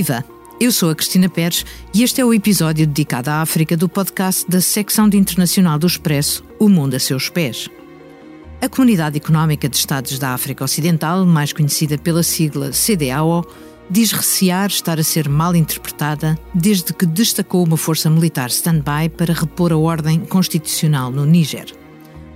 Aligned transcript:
Viva! 0.00 0.24
Eu 0.58 0.72
sou 0.72 0.88
a 0.88 0.94
Cristina 0.94 1.28
Pérez 1.28 1.62
e 1.92 2.02
este 2.02 2.22
é 2.22 2.24
o 2.24 2.32
episódio 2.32 2.86
dedicado 2.86 3.28
à 3.28 3.42
África 3.42 3.76
do 3.76 3.86
podcast 3.86 4.50
da 4.50 4.58
secção 4.58 5.06
de 5.06 5.18
internacional 5.18 5.78
do 5.78 5.86
Expresso 5.86 6.42
O 6.58 6.70
Mundo 6.70 6.94
a 6.94 6.98
Seus 6.98 7.28
Pés. 7.28 7.68
A 8.62 8.66
Comunidade 8.66 9.18
Económica 9.18 9.68
de 9.68 9.76
Estados 9.76 10.18
da 10.18 10.30
África 10.30 10.64
Ocidental, 10.64 11.26
mais 11.26 11.52
conhecida 11.52 11.98
pela 11.98 12.22
sigla 12.22 12.70
CDAO, 12.70 13.44
diz 13.90 14.10
recear 14.12 14.70
estar 14.70 14.98
a 14.98 15.04
ser 15.04 15.28
mal 15.28 15.54
interpretada 15.54 16.38
desde 16.54 16.94
que 16.94 17.04
destacou 17.04 17.62
uma 17.62 17.76
força 17.76 18.08
militar 18.08 18.48
stand-by 18.48 19.10
para 19.14 19.34
repor 19.34 19.70
a 19.70 19.76
ordem 19.76 20.20
constitucional 20.20 21.10
no 21.10 21.26
Níger. 21.26 21.78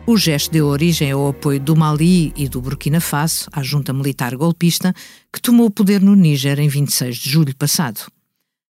O 0.07 0.19
gesto 0.19 0.53
deu 0.53 0.67
origem 0.67 1.13
ao 1.13 1.29
apoio 1.29 1.59
do 1.59 1.75
Mali 1.75 2.31
e 2.37 2.47
do 2.47 2.61
Burkina 2.61 3.01
Faso 3.01 3.49
à 3.51 3.63
junta 3.63 3.91
militar 3.91 4.37
golpista 4.37 4.95
que 5.33 5.41
tomou 5.41 5.67
o 5.67 5.71
poder 5.71 5.99
no 6.03 6.15
Níger 6.15 6.61
em 6.61 6.69
26 6.69 7.17
de 7.17 7.31
julho 7.31 7.57
passado. 7.57 8.03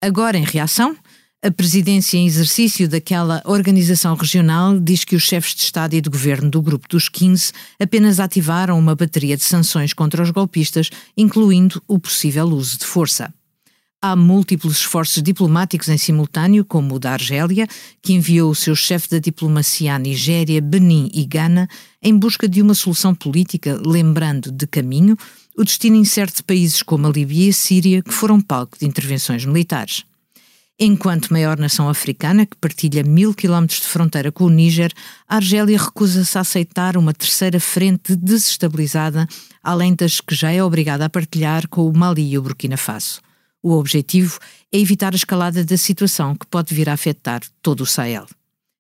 Agora, 0.03 0.39
em 0.39 0.45
reação, 0.45 0.97
a 1.45 1.51
presidência 1.51 2.17
em 2.17 2.27
exercício 2.27 2.89
daquela 2.89 3.43
organização 3.45 4.15
regional 4.15 4.81
diz 4.81 5.05
que 5.05 5.15
os 5.15 5.23
chefes 5.23 5.55
de 5.55 5.65
Estado 5.65 5.95
e 5.95 6.01
de 6.01 6.09
governo 6.09 6.49
do 6.49 6.63
Grupo 6.63 6.89
dos 6.89 7.11
15 7.11 7.53
apenas 7.79 8.19
ativaram 8.19 8.79
uma 8.79 8.95
bateria 8.95 9.37
de 9.37 9.45
sanções 9.45 9.93
contra 9.93 10.23
os 10.23 10.31
golpistas, 10.31 10.89
incluindo 11.15 11.83
o 11.87 11.99
possível 11.99 12.47
uso 12.47 12.79
de 12.79 12.87
força. 12.87 13.31
Há 14.01 14.15
múltiplos 14.15 14.79
esforços 14.79 15.21
diplomáticos 15.21 15.89
em 15.89 15.99
simultâneo, 15.99 16.65
como 16.65 16.95
o 16.95 16.99
da 17.01 17.15
Argélia, 17.15 17.67
que 18.01 18.13
enviou 18.13 18.49
o 18.49 18.55
seu 18.55 18.77
chefe 18.77 19.11
da 19.11 19.19
diplomacia 19.19 19.93
à 19.93 19.99
Nigéria, 19.99 20.61
Benin 20.61 21.11
e 21.13 21.25
Gana 21.25 21.69
em 22.01 22.17
busca 22.17 22.49
de 22.49 22.63
uma 22.63 22.75
solução 22.75 23.13
política, 23.13 23.77
lembrando 23.85 24.53
de 24.53 24.69
caminho 24.69 25.17
o 25.57 25.65
destino 25.65 25.97
incerto 25.97 26.37
de 26.37 26.43
países 26.45 26.81
como 26.81 27.09
a 27.09 27.11
Líbia 27.11 27.47
e 27.47 27.51
a 27.51 27.53
Síria, 27.53 28.01
que 28.01 28.15
foram 28.15 28.41
palco 28.41 28.79
de 28.79 28.87
intervenções 28.87 29.45
militares. 29.45 30.05
Enquanto 30.79 31.33
maior 31.33 31.59
nação 31.59 31.89
africana, 31.89 32.47
que 32.47 32.57
partilha 32.57 33.03
mil 33.03 33.35
quilómetros 33.35 33.81
de 33.81 33.89
fronteira 33.89 34.31
com 34.31 34.45
o 34.45 34.49
Níger, 34.49 34.93
a 35.29 35.35
Argélia 35.35 35.77
recusa-se 35.77 36.39
a 36.39 36.43
aceitar 36.43 36.97
uma 36.97 37.13
terceira 37.13 37.59
frente 37.59 38.15
desestabilizada, 38.15 39.27
além 39.61 39.93
das 39.93 40.21
que 40.21 40.37
já 40.37 40.53
é 40.53 40.63
obrigada 40.63 41.05
a 41.05 41.11
partilhar 41.11 41.67
com 41.67 41.89
o 41.89 41.99
Mali 41.99 42.31
e 42.31 42.39
o 42.39 42.43
Burkina 42.43 42.77
Faso. 42.77 43.27
O 43.63 43.73
objetivo 43.73 44.39
é 44.73 44.79
evitar 44.79 45.13
a 45.13 45.17
escalada 45.17 45.65
da 45.65 45.77
situação 45.77 46.35
que 46.35 46.47
pode 46.47 46.75
vir 46.75 46.89
a 46.89 46.93
afetar 46.95 47.43
todo 47.61 47.83
o 47.83 47.87
Sahel. 47.87 48.27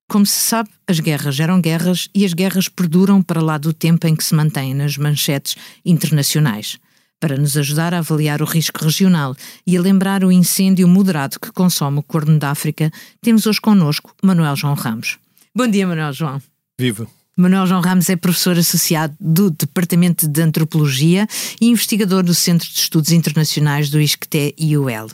Como 0.08 0.24
se 0.24 0.40
sabe, 0.40 0.70
as 0.86 1.00
guerras 1.00 1.34
geram 1.34 1.60
guerras 1.60 2.08
e 2.14 2.24
as 2.24 2.32
guerras 2.32 2.68
perduram 2.68 3.22
para 3.22 3.42
lá 3.42 3.58
do 3.58 3.72
tempo 3.72 4.06
em 4.06 4.16
que 4.16 4.24
se 4.24 4.34
mantêm 4.34 4.74
nas 4.74 4.96
manchetes 4.96 5.56
internacionais 5.84 6.78
para 7.20 7.36
nos 7.36 7.56
ajudar 7.56 7.92
a 7.92 7.98
avaliar 7.98 8.40
o 8.40 8.44
risco 8.44 8.82
regional 8.82 9.34
e 9.66 9.76
a 9.76 9.80
lembrar 9.80 10.24
o 10.24 10.32
incêndio 10.32 10.86
moderado 10.86 11.38
que 11.40 11.52
consome 11.52 11.98
o 11.98 12.02
Corno 12.02 12.38
da 12.38 12.50
África, 12.50 12.90
temos 13.20 13.46
hoje 13.46 13.60
connosco 13.60 14.14
Manuel 14.22 14.56
João 14.56 14.74
Ramos. 14.74 15.18
Bom 15.54 15.66
dia, 15.66 15.86
Manuel 15.86 16.12
João. 16.12 16.40
Viva. 16.78 17.17
Manuel 17.41 17.69
João 17.69 17.81
Ramos 17.81 18.11
é 18.11 18.17
professor 18.17 18.58
associado 18.58 19.14
do 19.20 19.48
Departamento 19.48 20.27
de 20.27 20.42
Antropologia 20.42 21.25
e 21.61 21.69
investigador 21.69 22.25
do 22.25 22.34
Centro 22.34 22.69
de 22.69 22.77
Estudos 22.81 23.12
Internacionais 23.12 23.89
do 23.91 24.00
ISCTE-IUL. 24.00 25.08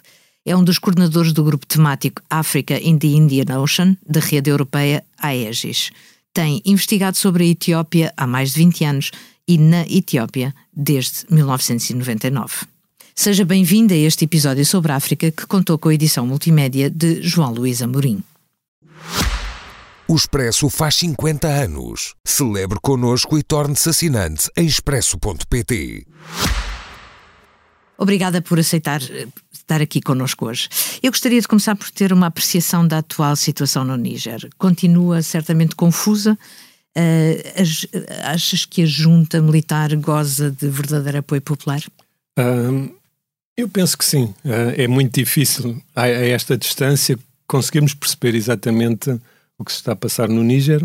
É 0.47 0.57
um 0.57 0.65
dos 0.65 0.79
coordenadores 0.79 1.35
do 1.35 1.45
grupo 1.45 1.67
temático 1.67 2.23
Africa 2.31 2.81
in 2.81 2.97
the 2.97 3.09
Indian 3.09 3.61
Ocean, 3.61 3.95
da 4.09 4.21
rede 4.21 4.49
europeia 4.49 5.05
AEGIS. 5.19 5.91
Tem 6.33 6.63
investigado 6.65 7.19
sobre 7.19 7.45
a 7.45 7.47
Etiópia 7.47 8.11
há 8.17 8.27
mais 8.27 8.55
de 8.55 8.61
20 8.61 8.85
anos 8.87 9.11
e 9.47 9.59
na 9.59 9.83
Etiópia 9.83 10.55
desde 10.75 11.27
1999. 11.31 12.65
Seja 13.15 13.45
bem-vindo 13.45 13.93
a 13.93 13.99
este 13.99 14.25
episódio 14.25 14.65
sobre 14.65 14.93
a 14.93 14.97
África 14.97 15.31
que 15.31 15.47
contou 15.47 15.77
com 15.77 15.91
a 15.91 15.95
edição 15.95 16.27
multimédia 16.27 16.89
de 16.89 17.21
João 17.21 17.53
Luís 17.53 17.83
Amorim. 17.83 18.25
O 20.07 20.15
Expresso 20.15 20.69
faz 20.69 20.97
50 20.97 21.49
anos. 21.49 22.15
Celebre 22.27 22.79
connosco 22.83 23.39
e 23.39 23.43
torne-se 23.43 23.89
assinante 23.89 24.51
em 24.57 24.67
expresso.pt. 24.67 26.07
Obrigada 27.97 28.43
por 28.43 28.59
aceitar 28.59 29.01
eh, 29.03 29.27
estar 29.53 29.81
aqui 29.81 30.03
connosco 30.03 30.47
hoje. 30.47 30.69
Eu 31.03 31.11
gostaria 31.11 31.41
de 31.41 31.49
começar 31.49 31.75
por 31.75 31.91
ter 31.91 32.13
uma 32.13 32.27
apreciação 32.27 32.87
da 32.87 32.99
atual 32.99 33.35
situação 33.35 33.85
no 33.85 33.97
Níger. 33.97 34.51
Continua 34.59 35.23
certamente 35.23 35.75
confusa 35.75 36.37
Uh, 36.97 38.23
achas 38.23 38.65
que 38.65 38.83
a 38.83 38.87
junta 38.87 39.43
militar 39.43 39.97
goza 39.97 40.49
de 40.53 40.69
verdadeiro 40.69 41.19
apoio 41.19 41.43
popular? 41.43 41.83
eu 43.57 43.69
penso 43.69 43.99
que 43.99 44.05
sim. 44.05 44.33
Uh, 44.45 44.75
é 44.77 44.87
muito 44.87 45.15
difícil, 45.15 45.83
a, 45.95 46.03
a, 46.03 46.09
esta 46.09 46.57
distância, 46.57 47.19
conseguirmos 47.49 47.95
perceber 47.95 48.37
exatamente 48.37 49.21
o 49.59 49.65
que 49.65 49.73
se 49.73 49.79
está 49.79 49.93
a 49.93 49.97
passar 49.97 50.29
no 50.29 50.43
Níger, 50.43 50.85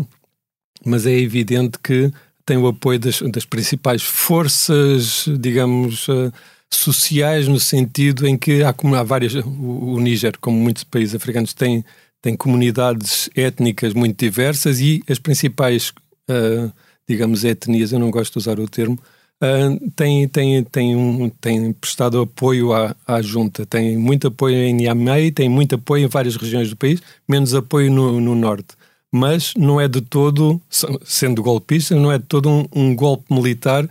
mas 0.84 1.06
é 1.06 1.12
evidente 1.12 1.78
que 1.78 2.10
tem 2.44 2.56
o 2.56 2.66
apoio 2.66 2.98
das, 2.98 3.20
das 3.20 3.44
principais 3.44 4.02
forças, 4.02 5.26
digamos, 5.40 6.08
uh, 6.08 6.32
sociais, 6.72 7.46
no 7.48 7.60
sentido 7.60 8.26
em 8.26 8.36
que 8.36 8.62
há, 8.62 8.70
há 8.70 9.02
várias. 9.02 9.34
O, 9.34 9.94
o 9.94 10.00
Níger, 10.00 10.38
como 10.40 10.58
muitos 10.58 10.84
países 10.84 11.14
africanos, 11.14 11.52
tem 11.52 11.84
tem 12.22 12.36
comunidades 12.36 13.30
étnicas 13.34 13.94
muito 13.94 14.18
diversas 14.18 14.80
e 14.80 15.02
as 15.08 15.18
principais, 15.18 15.92
uh, 16.28 16.72
digamos, 17.08 17.44
etnias, 17.44 17.92
eu 17.92 17.98
não 17.98 18.10
gosto 18.10 18.32
de 18.34 18.38
usar 18.38 18.60
o 18.60 18.68
termo, 18.68 18.98
uh, 19.40 19.90
têm, 19.96 20.28
têm, 20.28 20.64
têm, 20.64 20.96
um, 20.96 21.28
têm 21.28 21.72
prestado 21.72 22.20
apoio 22.20 22.72
à, 22.72 22.94
à 23.06 23.20
junta. 23.22 23.66
Tem 23.66 23.96
muito 23.96 24.28
apoio 24.28 24.56
em 24.56 24.74
Niamey, 24.74 25.32
tem 25.32 25.48
muito 25.48 25.74
apoio 25.74 26.04
em 26.04 26.08
várias 26.08 26.36
regiões 26.36 26.70
do 26.70 26.76
país, 26.76 27.02
menos 27.28 27.54
apoio 27.54 27.90
no, 27.90 28.20
no 28.20 28.34
norte. 28.34 28.76
Mas 29.12 29.54
não 29.56 29.80
é 29.80 29.88
de 29.88 30.00
todo, 30.00 30.60
sendo 31.04 31.42
golpista, 31.42 31.96
não 31.96 32.12
é 32.12 32.18
de 32.18 32.24
todo 32.24 32.48
um, 32.48 32.64
um 32.72 32.94
golpe 32.94 33.24
militar 33.34 33.88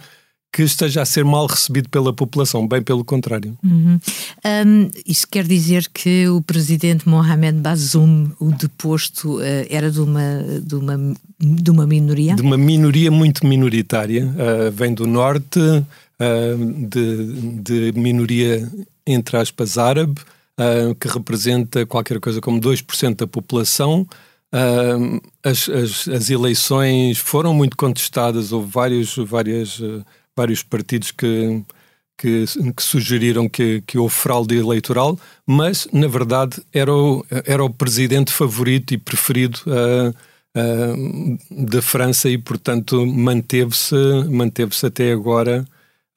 que 0.51 0.63
esteja 0.63 1.01
a 1.01 1.05
ser 1.05 1.23
mal 1.23 1.45
recebido 1.45 1.89
pela 1.89 2.11
população, 2.11 2.67
bem 2.67 2.81
pelo 2.81 3.03
contrário. 3.03 3.57
Uhum. 3.63 3.99
Um, 4.45 4.89
isso 5.05 5.27
quer 5.29 5.45
dizer 5.45 5.87
que 5.93 6.27
o 6.27 6.41
presidente 6.41 7.07
Mohamed 7.07 7.59
Bazoum, 7.59 8.31
o 8.39 8.51
deposto, 8.51 9.37
uh, 9.37 9.41
era 9.69 9.91
de 9.91 10.01
uma, 10.01 10.43
de, 10.63 10.75
uma, 10.75 11.15
de 11.39 11.71
uma 11.71 11.85
minoria? 11.85 12.35
De 12.35 12.41
uma 12.41 12.57
minoria 12.57 13.11
muito 13.11 13.45
minoritária. 13.45 14.25
Uh, 14.25 14.71
vem 14.71 14.93
do 14.93 15.05
norte, 15.05 15.59
uh, 15.59 16.87
de, 16.87 17.91
de 17.91 17.99
minoria, 17.99 18.67
entre 19.05 19.37
aspas, 19.37 19.77
árabe, 19.77 20.19
que 20.99 21.07
representa 21.07 21.85
qualquer 21.85 22.19
coisa 22.19 22.41
como 22.41 22.59
2% 22.59 23.15
da 23.15 23.25
população. 23.25 24.05
As, 25.41 25.69
as, 25.69 26.05
as, 26.09 26.29
eleições 26.29 27.17
foram 27.17 27.53
muito 27.53 27.77
contestadas, 27.77 28.51
houve 28.51 28.69
vários, 28.69 29.15
várias 29.15 29.79
vários 30.39 30.63
partidos 30.63 31.11
que, 31.11 31.61
que, 32.17 32.45
que, 32.73 32.81
sugeriram 32.81 33.49
que, 33.49 33.81
que 33.85 33.97
houve 33.97 34.15
fraude 34.15 34.57
eleitoral, 34.57 35.19
mas, 35.45 35.85
na 35.91 36.07
verdade, 36.07 36.61
era 36.73 36.93
o, 36.93 37.25
era 37.45 37.61
o 37.63 37.69
presidente 37.69 38.31
favorito 38.31 38.93
e 38.93 38.97
preferido 38.97 39.59
uh, 39.67 40.09
uh, 40.57 41.65
da 41.65 41.81
França 41.81 42.29
e, 42.29 42.37
portanto, 42.37 43.05
manteve-se 43.05 43.95
manteve 44.29 44.73
até 44.81 45.11
agora. 45.11 45.65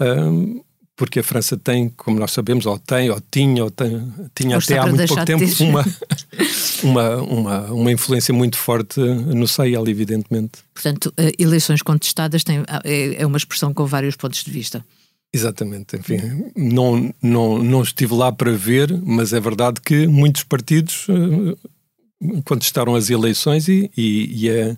Uh, 0.00 0.64
porque 1.02 1.18
a 1.18 1.24
França 1.24 1.56
tem, 1.56 1.88
como 1.96 2.20
nós 2.20 2.30
sabemos, 2.30 2.64
ou 2.64 2.78
tem, 2.78 3.10
ou 3.10 3.20
tinha, 3.28 3.64
ou 3.64 3.72
tem, 3.72 3.90
tinha 4.36 4.54
ou 4.54 4.62
até 4.62 4.78
há 4.78 4.86
muito 4.86 5.04
pouco 5.08 5.24
tempo 5.24 5.44
uma, 5.64 5.84
uma, 6.84 7.16
uma, 7.16 7.60
uma 7.72 7.90
influência 7.90 8.32
muito 8.32 8.56
forte 8.56 9.00
no 9.00 9.48
Sahel, 9.48 9.88
evidentemente. 9.88 10.60
Portanto, 10.72 11.12
eh, 11.16 11.32
eleições 11.40 11.82
contestadas 11.82 12.44
têm, 12.44 12.62
é, 12.84 13.20
é 13.20 13.26
uma 13.26 13.36
expressão 13.36 13.74
com 13.74 13.84
vários 13.84 14.14
pontos 14.14 14.44
de 14.44 14.50
vista. 14.52 14.84
Exatamente, 15.32 15.96
enfim, 15.96 16.18
não, 16.54 17.12
não, 17.20 17.58
não 17.58 17.82
estive 17.82 18.14
lá 18.14 18.30
para 18.30 18.52
ver, 18.52 18.96
mas 19.02 19.32
é 19.32 19.40
verdade 19.40 19.80
que 19.80 20.06
muitos 20.06 20.44
partidos 20.44 21.08
eh, 21.08 22.40
contestaram 22.44 22.94
as 22.94 23.10
eleições 23.10 23.66
e, 23.66 23.90
e, 23.96 24.44
e 24.44 24.48
é 24.48 24.76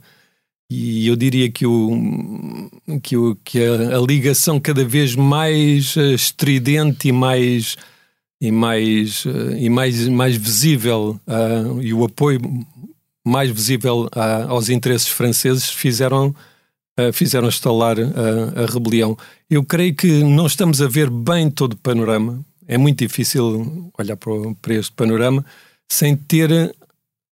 e 0.70 1.06
eu 1.06 1.16
diria 1.16 1.50
que, 1.50 1.66
o, 1.66 2.70
que, 3.02 3.16
o, 3.16 3.36
que 3.44 3.62
a, 3.64 3.98
a 3.98 4.00
ligação 4.00 4.58
cada 4.58 4.84
vez 4.84 5.14
mais 5.14 5.96
eh, 5.96 6.14
estridente 6.14 7.08
e 7.08 7.12
mais 7.12 7.76
e 8.40 8.50
mais 8.50 9.24
eh, 9.26 9.58
e 9.60 9.70
mais 9.70 10.08
mais 10.08 10.36
visível 10.36 11.20
uh, 11.26 11.82
e 11.82 11.92
o 11.92 12.04
apoio 12.04 12.40
mais 13.26 13.50
visível 13.50 14.06
uh, 14.06 14.48
aos 14.48 14.68
interesses 14.68 15.08
franceses 15.08 15.68
fizeram 15.70 16.34
uh, 16.98 17.12
fizeram 17.12 17.48
instalar 17.48 17.96
a 17.98 18.72
rebelião. 18.72 19.16
Eu 19.48 19.64
creio 19.64 19.94
que 19.94 20.22
não 20.24 20.46
estamos 20.46 20.80
a 20.80 20.88
ver 20.88 21.10
bem 21.10 21.50
todo 21.50 21.74
o 21.74 21.76
panorama. 21.76 22.44
É 22.66 22.78
muito 22.78 22.98
difícil 22.98 23.92
olhar 23.98 24.16
para, 24.16 24.32
para 24.60 24.74
este 24.74 24.92
panorama 24.92 25.44
sem 25.88 26.16
ter 26.16 26.74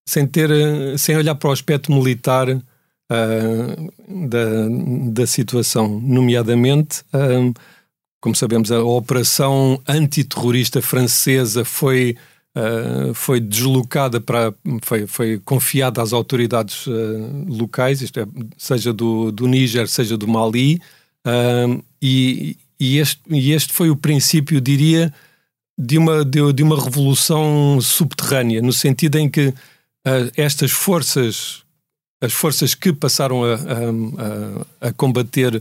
sem 0.07 0.27
ter 0.27 0.51
sem 0.99 1.17
olhar 1.17 1.35
para 1.35 1.49
o 1.49 1.53
aspecto 1.53 1.91
militar 1.91 2.47
uh, 3.13 4.29
da, 4.29 4.69
da 5.13 5.27
situação, 5.27 6.01
nomeadamente 6.01 7.03
uh, 7.13 7.53
como 8.23 8.37
sabemos, 8.37 8.71
a 8.71 8.81
operação 8.81 9.83
antiterrorista 9.87 10.81
francesa 10.81 11.65
foi, 11.65 12.17
uh, 12.57 13.13
foi 13.13 13.41
deslocada 13.41 14.21
para. 14.21 14.55
foi, 14.81 15.09
foi 15.09 15.41
confiada 15.45 16.01
às 16.01 16.13
autoridades 16.13 16.87
uh, 16.87 17.45
locais, 17.49 18.01
isto 18.01 18.21
é, 18.21 18.27
seja 18.57 18.93
do, 18.93 19.33
do 19.33 19.49
Níger, 19.49 19.89
seja 19.89 20.17
do 20.17 20.29
Mali, 20.29 20.81
uh, 21.27 21.83
e, 22.01 22.57
e, 22.79 22.99
este, 22.99 23.21
e 23.29 23.51
este 23.51 23.73
foi 23.73 23.91
o 23.91 23.97
princípio, 23.97 24.61
diria, 24.61 25.13
de 25.77 25.99
uma, 25.99 26.25
de, 26.25 26.53
de 26.53 26.63
uma 26.63 26.81
revolução 26.81 27.81
subterrânea, 27.81 28.63
no 28.63 28.73
sentido 28.73 29.19
em 29.19 29.29
que 29.29 29.53
estas 30.37 30.73
forças, 30.73 31.62
as 32.23 32.33
forças 32.33 32.75
que 32.75 32.93
passaram 32.93 33.43
a, 33.45 33.55
a, 34.81 34.89
a 34.89 34.93
combater 34.93 35.61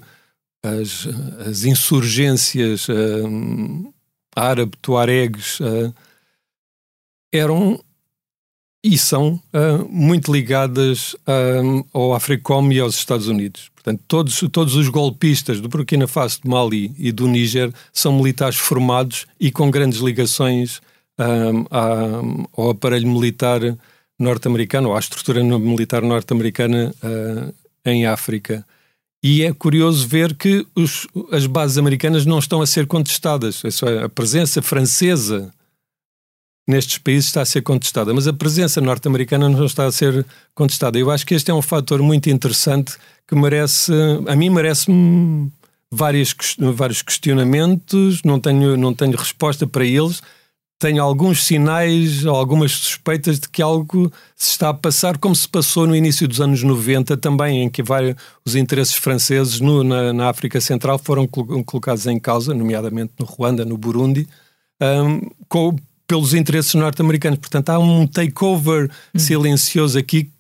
as, 0.63 1.07
as 1.47 1.63
insurgências 1.65 2.87
uh, 2.87 3.93
árabe-tuaregues 4.35 5.59
uh, 5.59 5.93
eram 7.33 7.83
e 8.83 8.97
são 8.97 9.41
uh, 9.53 9.87
muito 9.89 10.31
ligadas 10.31 11.13
uh, 11.13 11.87
ao 11.93 12.13
Africom 12.13 12.71
e 12.71 12.79
aos 12.79 12.95
Estados 12.95 13.27
Unidos. 13.27 13.69
Portanto, 13.73 14.03
todos, 14.07 14.39
todos 14.51 14.75
os 14.75 14.87
golpistas 14.87 15.59
do 15.59 15.67
Burkina 15.67 16.07
Faso, 16.07 16.41
do 16.41 16.49
Mali 16.49 16.93
e 16.97 17.11
do 17.11 17.27
Níger 17.27 17.73
são 17.91 18.13
militares 18.13 18.57
formados 18.57 19.25
e 19.39 19.51
com 19.51 19.71
grandes 19.71 19.99
ligações 19.99 20.77
uh, 21.19 22.47
ao 22.55 22.69
aparelho 22.69 23.07
militar 23.07 23.61
norte-americano, 24.21 24.89
ou 24.89 24.95
à 24.95 24.99
estrutura 24.99 25.43
militar 25.43 26.01
norte-americana 26.01 26.93
em 27.85 28.05
África. 28.05 28.65
E 29.23 29.43
é 29.43 29.53
curioso 29.53 30.07
ver 30.07 30.35
que 30.35 30.65
os, 30.75 31.07
as 31.31 31.45
bases 31.45 31.77
americanas 31.77 32.25
não 32.25 32.39
estão 32.39 32.61
a 32.61 32.65
ser 32.65 32.87
contestadas. 32.87 33.61
É, 33.63 34.03
a 34.03 34.09
presença 34.09 34.61
francesa 34.61 35.53
nestes 36.67 36.97
países 36.97 37.25
está 37.25 37.41
a 37.41 37.45
ser 37.45 37.61
contestada, 37.61 38.13
mas 38.13 38.27
a 38.27 38.33
presença 38.33 38.81
norte-americana 38.81 39.47
não 39.47 39.65
está 39.65 39.85
a 39.85 39.91
ser 39.91 40.25
contestada. 40.55 40.97
Eu 40.97 41.11
acho 41.11 41.25
que 41.25 41.35
este 41.35 41.51
é 41.51 41.53
um 41.53 41.61
fator 41.61 42.01
muito 42.01 42.29
interessante 42.29 42.97
que 43.27 43.35
merece, 43.35 43.91
a 44.27 44.35
mim 44.35 44.49
merece-me 44.49 45.51
vários 45.91 46.33
questionamentos, 46.33 48.21
não 48.23 48.39
tenho, 48.39 48.75
não 48.77 48.93
tenho 48.93 49.15
resposta 49.17 49.67
para 49.67 49.85
eles, 49.85 50.21
tenho 50.81 51.03
alguns 51.03 51.43
sinais, 51.43 52.25
algumas 52.25 52.71
suspeitas 52.71 53.39
de 53.39 53.47
que 53.47 53.61
algo 53.61 54.11
se 54.35 54.49
está 54.49 54.69
a 54.69 54.73
passar, 54.73 55.19
como 55.19 55.35
se 55.35 55.47
passou 55.47 55.85
no 55.85 55.95
início 55.95 56.27
dos 56.27 56.41
anos 56.41 56.63
90 56.63 57.15
também, 57.17 57.61
em 57.61 57.69
que 57.69 57.83
vários, 57.83 58.15
os 58.43 58.55
interesses 58.55 58.95
franceses 58.95 59.59
no, 59.59 59.83
na, 59.83 60.11
na, 60.11 60.27
África 60.27 60.59
Central 60.59 60.97
foram 60.97 61.27
colocados 61.27 62.07
em 62.07 62.19
causa, 62.19 62.55
nomeadamente 62.55 63.13
no 63.19 63.27
Ruanda, 63.27 63.63
no 63.63 63.77
Burundi, 63.77 64.27
um, 64.81 65.21
com, 65.47 65.75
pelos 66.07 66.33
interesses 66.33 66.73
norte-americanos. 66.73 67.37
Portanto, 67.37 67.69
há 67.69 67.77
um 67.77 68.07
takeover 68.07 68.89
hum. 69.13 69.19
silencioso 69.19 69.99
aqui 69.99 70.31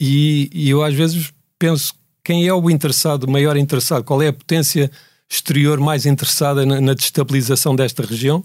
e, 0.00 0.48
e 0.54 0.70
eu 0.70 0.82
às 0.82 0.94
vezes 0.94 1.34
penso 1.58 1.92
quem 2.24 2.48
é 2.48 2.54
o 2.54 2.70
interessado, 2.70 3.24
o 3.24 3.30
maior 3.30 3.58
interessado, 3.58 4.04
qual 4.04 4.22
é 4.22 4.28
a 4.28 4.32
potência 4.32 4.90
exterior 5.28 5.78
mais 5.78 6.06
interessada 6.06 6.64
na, 6.64 6.80
na 6.80 6.94
destabilização 6.94 7.76
desta 7.76 8.02
região 8.02 8.42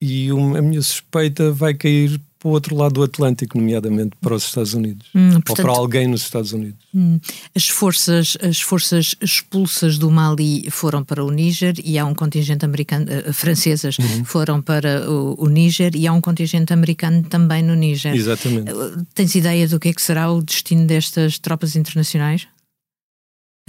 e 0.00 0.30
a 0.30 0.62
minha 0.62 0.80
suspeita 0.82 1.50
vai 1.50 1.74
cair 1.74 2.20
para 2.38 2.48
o 2.48 2.52
outro 2.52 2.76
lado 2.76 2.94
do 2.94 3.02
Atlântico, 3.02 3.58
nomeadamente 3.58 4.16
para 4.20 4.34
os 4.34 4.44
Estados 4.44 4.72
Unidos, 4.72 5.08
hum, 5.14 5.32
portanto, 5.40 5.50
ou 5.50 5.56
para 5.56 5.72
alguém 5.72 6.06
nos 6.06 6.22
Estados 6.22 6.52
Unidos. 6.52 6.78
Hum, 6.94 7.18
as 7.54 7.68
forças, 7.68 8.36
as 8.40 8.60
forças 8.60 9.16
expulsas 9.20 9.98
do 9.98 10.08
Mali 10.10 10.70
foram 10.70 11.02
para 11.02 11.24
o 11.24 11.30
Níger 11.30 11.74
e 11.84 11.98
há 11.98 12.06
um 12.06 12.14
contingente 12.14 12.64
americano, 12.64 13.06
uh, 13.06 13.32
francesas 13.32 13.98
uhum. 13.98 14.24
foram 14.24 14.62
para 14.62 15.10
o, 15.10 15.34
o 15.36 15.48
Níger 15.48 15.96
e 15.96 16.06
há 16.06 16.12
um 16.12 16.20
contingente 16.20 16.72
americano 16.72 17.24
também 17.24 17.62
no 17.62 17.74
Níger. 17.74 18.14
Exatamente. 18.14 18.70
Uh, 18.70 19.04
tens 19.14 19.34
ideia 19.34 19.66
do 19.66 19.80
que 19.80 19.88
é 19.88 19.92
que 19.92 20.02
será 20.02 20.30
o 20.30 20.40
destino 20.40 20.86
destas 20.86 21.38
tropas 21.38 21.74
internacionais? 21.74 22.46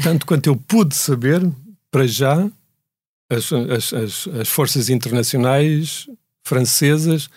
Tanto 0.02 0.26
quanto 0.26 0.48
eu 0.48 0.56
pude 0.56 0.96
saber, 0.96 1.42
para 1.92 2.06
já, 2.06 2.50
as, 3.30 3.52
as, 3.54 3.94
as, 3.94 4.28
as 4.28 4.50
forças 4.50 4.90
internacionais 4.90 6.08
francesas 6.44 7.30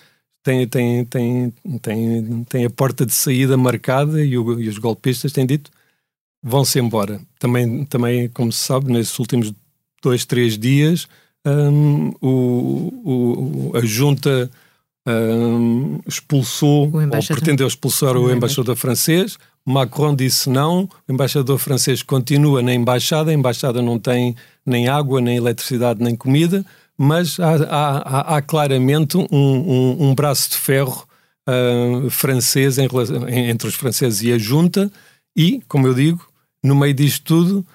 têm, 0.42 0.66
têm, 0.66 1.04
têm, 1.04 1.54
têm, 1.80 2.44
têm 2.44 2.64
a 2.64 2.70
porta 2.70 3.04
de 3.04 3.12
saída 3.12 3.56
marcada 3.56 4.24
e, 4.24 4.36
o, 4.38 4.60
e 4.60 4.68
os 4.68 4.78
golpistas 4.78 5.32
têm 5.32 5.46
dito 5.46 5.70
vão-se 6.42 6.78
embora. 6.78 7.20
Também, 7.38 7.84
também, 7.84 8.28
como 8.28 8.50
se 8.50 8.64
sabe, 8.64 8.92
nesses 8.92 9.16
últimos 9.18 9.52
dois, 10.02 10.24
três 10.24 10.58
dias, 10.58 11.06
um, 11.46 12.12
o, 12.20 13.70
o, 13.70 13.76
a 13.76 13.80
junta 13.82 14.50
um, 15.06 16.00
expulsou, 16.06 16.90
ou 16.92 17.26
pretendeu 17.28 17.66
expulsar 17.66 18.16
o 18.16 18.30
embaixador 18.32 18.74
francês. 18.74 19.38
Macron 19.64 20.14
disse 20.14 20.50
não, 20.50 20.88
o 21.08 21.12
embaixador 21.12 21.58
francês 21.58 22.02
continua 22.02 22.62
na 22.62 22.74
embaixada, 22.74 23.30
a 23.30 23.34
embaixada 23.34 23.80
não 23.80 23.98
tem 23.98 24.34
nem 24.66 24.88
água, 24.88 25.20
nem 25.20 25.36
eletricidade, 25.36 26.02
nem 26.02 26.16
comida, 26.16 26.64
mas 26.98 27.38
há, 27.38 27.54
há, 27.68 28.36
há 28.36 28.42
claramente 28.42 29.16
um, 29.16 29.26
um, 29.30 29.96
um, 30.08 30.14
braço 30.14 30.50
de 30.50 30.56
ferro 30.56 31.06
uh, 31.48 32.10
francês 32.10 32.78
em, 32.78 32.88
entre 33.48 33.68
os 33.68 33.74
franceses 33.74 34.22
e 34.22 34.32
a 34.32 34.38
junta, 34.38 34.90
e, 35.36 35.62
como 35.68 35.86
eu 35.86 35.94
digo, 35.94 36.26
no 36.62 36.74
meio 36.74 36.94
disto 36.94 37.24
tudo, 37.24 37.66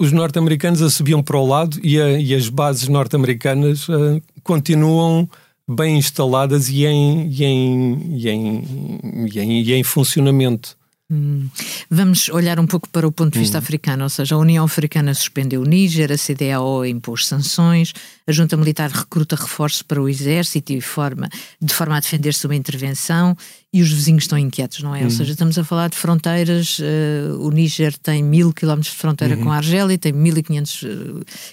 os 0.00 0.12
norte-americanos 0.12 0.80
a 0.80 0.88
subiam 0.88 1.22
para 1.22 1.36
o 1.36 1.46
lado 1.46 1.78
e, 1.82 2.00
a, 2.00 2.18
e 2.18 2.34
as 2.34 2.48
bases 2.48 2.88
norte-americanas 2.88 3.88
uh, 3.88 4.20
continuam 4.42 5.28
bem 5.68 5.98
instaladas 5.98 6.68
e 6.68 6.84
em, 6.84 7.28
e 7.28 7.44
em, 7.44 8.16
e 8.16 8.28
em, 8.28 9.62
e 9.62 9.72
em 9.74 9.82
funcionamento. 9.84 10.79
Hum. 11.10 11.48
Vamos 11.90 12.28
olhar 12.28 12.60
um 12.60 12.66
pouco 12.66 12.88
para 12.88 13.06
o 13.06 13.10
ponto 13.10 13.32
de 13.32 13.40
vista 13.40 13.58
hum. 13.58 13.60
africano, 13.60 14.04
ou 14.04 14.08
seja, 14.08 14.36
a 14.36 14.38
União 14.38 14.64
Africana 14.64 15.12
suspendeu 15.12 15.62
o 15.62 15.64
Níger, 15.64 16.12
a 16.12 16.16
CDAO 16.16 16.86
impôs 16.86 17.26
sanções, 17.26 17.92
a 18.26 18.32
junta 18.32 18.56
militar 18.56 18.90
recruta 18.90 19.34
reforços 19.34 19.82
para 19.82 20.00
o 20.00 20.08
exército 20.08 20.72
e 20.72 20.80
forma, 20.80 21.28
de 21.60 21.74
forma 21.74 21.96
a 21.96 22.00
defender-se 22.00 22.42
de 22.42 22.46
uma 22.46 22.54
intervenção 22.54 23.36
e 23.72 23.82
os 23.82 23.90
vizinhos 23.90 24.24
estão 24.24 24.38
inquietos, 24.38 24.82
não 24.82 24.94
é? 24.94 25.00
Hum. 25.00 25.04
Ou 25.04 25.10
seja, 25.10 25.32
estamos 25.32 25.58
a 25.58 25.64
falar 25.64 25.90
de 25.90 25.96
fronteiras, 25.96 26.78
uh, 26.78 27.40
o 27.40 27.50
Níger 27.50 27.98
tem 27.98 28.22
mil 28.22 28.52
quilómetros 28.52 28.92
de 28.92 28.98
fronteira 28.98 29.36
uhum. 29.36 29.44
com 29.44 29.50
a 29.50 29.56
Argélia, 29.56 29.98
tem 29.98 30.12
1500 30.12 30.82
uh, 30.82 30.86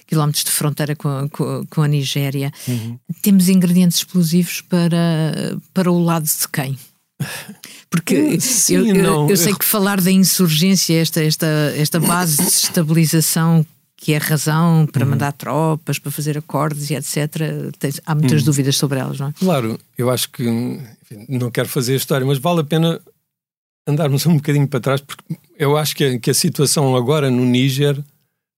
quilómetros 0.06 0.44
de 0.44 0.50
fronteira 0.52 0.94
com, 0.94 1.28
com, 1.30 1.66
com 1.68 1.82
a 1.82 1.88
Nigéria. 1.88 2.52
Uhum. 2.68 2.96
Temos 3.22 3.48
ingredientes 3.48 3.98
explosivos 3.98 4.60
para, 4.60 5.58
para 5.74 5.90
o 5.90 6.02
lado 6.02 6.24
de 6.24 6.48
quem? 6.52 6.78
Porque 7.90 8.38
Sim, 8.40 8.74
eu, 8.74 8.86
eu, 8.86 9.30
eu, 9.30 9.36
sei 9.36 9.54
que 9.54 9.64
falar 9.64 10.00
da 10.00 10.10
insurgência, 10.10 11.00
esta, 11.00 11.22
esta, 11.22 11.46
esta 11.74 11.98
base 11.98 12.36
de 12.36 12.42
estabilização 12.42 13.64
que 13.96 14.12
é 14.12 14.18
razão 14.18 14.86
para 14.86 15.04
uhum. 15.04 15.10
mandar 15.10 15.32
tropas, 15.32 15.98
para 15.98 16.12
fazer 16.12 16.38
acordos 16.38 16.88
e 16.90 16.94
etc. 16.94 17.16
Tens, 17.78 18.00
há 18.06 18.14
muitas 18.14 18.40
uhum. 18.40 18.46
dúvidas 18.46 18.76
sobre 18.76 19.00
elas, 19.00 19.18
não 19.18 19.28
é? 19.28 19.32
Claro, 19.32 19.78
eu 19.96 20.08
acho 20.08 20.30
que 20.30 20.44
enfim, 20.44 21.26
não 21.28 21.50
quero 21.50 21.68
fazer 21.68 21.96
história, 21.96 22.24
mas 22.26 22.38
vale 22.38 22.60
a 22.60 22.64
pena 22.64 23.00
andarmos 23.86 24.24
um 24.26 24.36
bocadinho 24.36 24.68
para 24.68 24.80
trás, 24.80 25.00
porque 25.00 25.24
eu 25.58 25.76
acho 25.76 25.96
que 25.96 26.04
a, 26.04 26.18
que 26.18 26.30
a 26.30 26.34
situação 26.34 26.94
agora 26.94 27.30
no 27.30 27.44
Níger, 27.44 28.02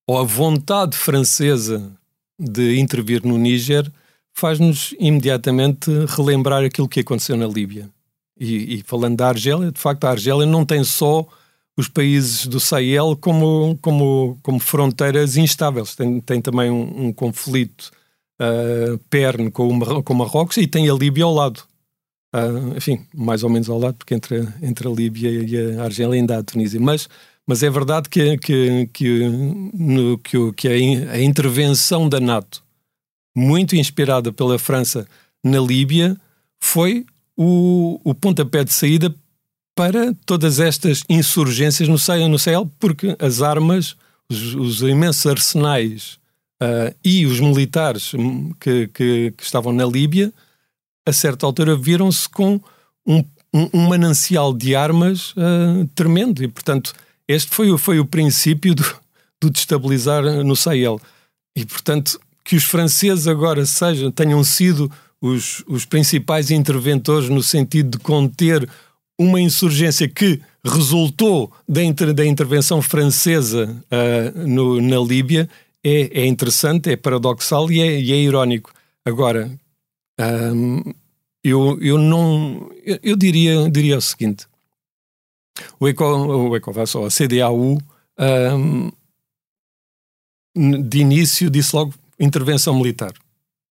ou 0.06 0.18
a 0.18 0.24
vontade 0.24 0.96
francesa 0.96 1.90
de 2.38 2.78
intervir 2.78 3.24
no 3.24 3.38
Níger, 3.38 3.90
faz-nos 4.34 4.94
imediatamente 4.98 5.90
relembrar 6.08 6.64
aquilo 6.64 6.88
que 6.88 7.00
aconteceu 7.00 7.36
na 7.36 7.46
Líbia. 7.46 7.88
E, 8.40 8.78
e, 8.78 8.82
falando 8.86 9.18
da 9.18 9.28
Argélia, 9.28 9.70
de 9.70 9.78
facto, 9.78 10.04
a 10.04 10.10
Argélia 10.10 10.46
não 10.46 10.64
tem 10.64 10.82
só 10.82 11.26
os 11.76 11.88
países 11.88 12.46
do 12.46 12.58
Sahel 12.58 13.16
como, 13.20 13.78
como, 13.82 14.38
como 14.42 14.58
fronteiras 14.58 15.36
instáveis, 15.36 15.94
tem, 15.94 16.20
tem 16.20 16.40
também 16.40 16.70
um, 16.70 17.08
um 17.08 17.12
conflito 17.12 17.90
uh, 18.40 18.98
perno 19.10 19.50
com 19.52 19.68
o, 19.68 20.02
com 20.02 20.14
Marrocos 20.14 20.56
e 20.56 20.66
tem 20.66 20.88
a 20.88 20.94
Líbia 20.94 21.24
ao 21.24 21.34
lado. 21.34 21.62
Uh, 22.34 22.76
enfim, 22.76 23.04
mais 23.14 23.42
ou 23.42 23.50
menos 23.50 23.68
ao 23.68 23.78
lado, 23.78 23.96
porque 23.96 24.14
entre, 24.14 24.46
entre 24.62 24.88
a 24.88 24.90
Líbia 24.90 25.30
e 25.30 25.78
a 25.78 25.84
Argélia 25.84 26.14
ainda 26.14 26.36
há 26.36 26.38
a 26.38 26.42
Tunísia. 26.42 26.80
Mas, 26.80 27.08
mas 27.46 27.62
é 27.62 27.68
verdade 27.68 28.08
que, 28.08 28.38
que, 28.38 28.88
que, 28.92 29.28
no, 29.74 30.16
que, 30.18 30.52
que 30.52 30.68
a, 30.68 31.12
a 31.12 31.20
intervenção 31.20 32.08
da 32.08 32.20
NATO, 32.20 32.62
muito 33.36 33.76
inspirada 33.76 34.32
pela 34.32 34.58
França 34.58 35.06
na 35.44 35.60
Líbia, 35.60 36.16
foi 36.58 37.04
o, 37.36 38.00
o 38.04 38.14
pontapé 38.14 38.64
de 38.64 38.72
saída 38.72 39.14
para 39.74 40.14
todas 40.26 40.60
estas 40.60 41.02
insurgências 41.08 41.88
no 41.88 41.98
Sahel, 41.98 42.28
no 42.28 42.38
Sahel 42.38 42.70
porque 42.78 43.16
as 43.18 43.40
armas, 43.40 43.96
os, 44.30 44.54
os 44.54 44.82
imensos 44.82 45.26
arsenais 45.26 46.18
uh, 46.62 46.94
e 47.04 47.24
os 47.24 47.40
militares 47.40 48.12
que, 48.60 48.88
que, 48.88 49.32
que, 49.36 49.42
estavam 49.42 49.72
na 49.72 49.86
Líbia, 49.86 50.32
a 51.06 51.12
certa 51.12 51.46
altura 51.46 51.74
viram-se 51.74 52.28
com 52.28 52.60
um, 53.06 53.24
um, 53.54 53.70
um, 53.72 53.88
manancial 53.88 54.52
de 54.52 54.74
armas 54.74 55.32
uh, 55.32 55.88
tremendo. 55.94 56.42
E, 56.42 56.48
portanto, 56.48 56.92
este 57.26 57.50
foi, 57.50 57.76
foi 57.78 57.98
o 57.98 58.04
princípio 58.04 58.74
do, 58.74 58.84
do 59.40 59.50
destabilizar 59.50 60.22
no 60.44 60.54
Sahel. 60.54 61.00
E, 61.56 61.64
portanto, 61.64 62.20
que 62.44 62.56
os 62.56 62.64
franceses 62.64 63.26
agora 63.26 63.64
sejam, 63.64 64.10
tenham 64.10 64.42
sido 64.44 64.90
os, 65.20 65.62
os 65.66 65.84
principais 65.84 66.50
interventores 66.50 67.28
no 67.28 67.42
sentido 67.42 67.98
de 67.98 67.98
conter 67.98 68.68
uma 69.18 69.40
insurgência 69.40 70.08
que 70.08 70.40
resultou 70.64 71.52
da, 71.68 71.82
inter, 71.82 72.14
da 72.14 72.24
intervenção 72.24 72.80
francesa 72.80 73.76
uh, 73.92 74.46
no, 74.46 74.80
na 74.80 74.98
Líbia 74.98 75.48
é, 75.84 76.22
é, 76.22 76.26
interessante, 76.26 76.90
é 76.90 76.96
paradoxal 76.96 77.70
e 77.70 77.80
é, 77.80 78.00
e 78.00 78.12
é 78.12 78.16
irónico. 78.16 78.72
Agora, 79.04 79.50
um, 80.54 80.82
eu, 81.42 81.78
eu 81.80 81.98
não. 81.98 82.70
Eu, 82.84 82.98
eu, 83.02 83.16
diria, 83.16 83.70
diria 83.70 83.96
o 83.96 84.00
seguinte: 84.00 84.46
o, 85.78 85.86
o 85.86 86.56
ECOVAS, 86.56 86.94
ou 86.94 87.06
a 87.06 87.10
CDAU, 87.10 87.78
um, 88.18 88.90
de 90.82 90.98
início 90.98 91.48
disse 91.50 91.74
logo 91.74 91.94
intervenção 92.18 92.74
militar. 92.74 93.14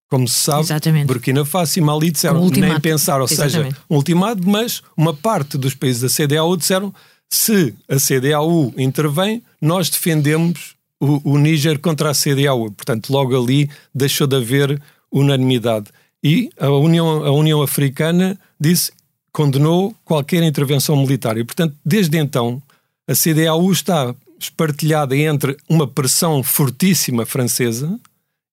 Como 0.10 0.28
se 0.28 0.39
sabe, 0.39 0.62
Exatamente. 0.62 1.06
Burkina 1.06 1.46
Faso 1.46 1.78
e 1.78 1.82
Mali 1.82 2.10
disseram 2.10 2.44
um 2.44 2.50
nem 2.50 2.80
pensar, 2.80 3.20
ou 3.22 3.28
Exatamente. 3.30 3.74
seja, 3.74 3.84
um 3.89 3.96
ultimado, 3.96 4.42
mas 4.48 4.82
uma 4.98 5.13
parte 5.13 5.58
dos 5.58 5.75
países 5.75 6.01
da 6.01 6.10
CDAU 6.10 6.58
disseram 6.58 6.94
se 7.30 7.75
a 7.88 7.98
CDAU 7.98 8.74
intervém, 8.75 9.44
nós 9.62 9.88
defendemos 9.89 10.75
o, 11.00 11.34
o 11.34 11.38
Níger 11.38 11.80
contra 11.80 12.10
a 12.10 12.13
CDAU. 12.13 12.72
Portanto, 12.72 13.12
logo 13.12 13.39
ali 13.39 13.70
deixou 13.94 14.25
de 14.25 14.36
haver 14.36 14.82
unanimidade. 15.12 15.92
E 16.24 16.50
a 16.60 16.70
União, 16.70 17.24
a 17.24 17.32
União 17.32 17.62
Africana 17.62 18.38
disse, 18.60 18.92
condenou 19.32 19.96
qualquer 20.04 20.44
intervenção 20.44 20.96
militar. 20.98 21.38
E, 21.38 21.44
portanto, 21.44 21.75
desde 21.86 22.18
então, 22.18 22.62
a 23.08 23.13
CDAU 23.13 23.72
está 23.72 24.13
espartilhada 24.39 25.16
entre 25.16 25.56
uma 25.68 25.88
pressão 25.88 26.42
fortíssima 26.44 27.25
francesa 27.25 28.00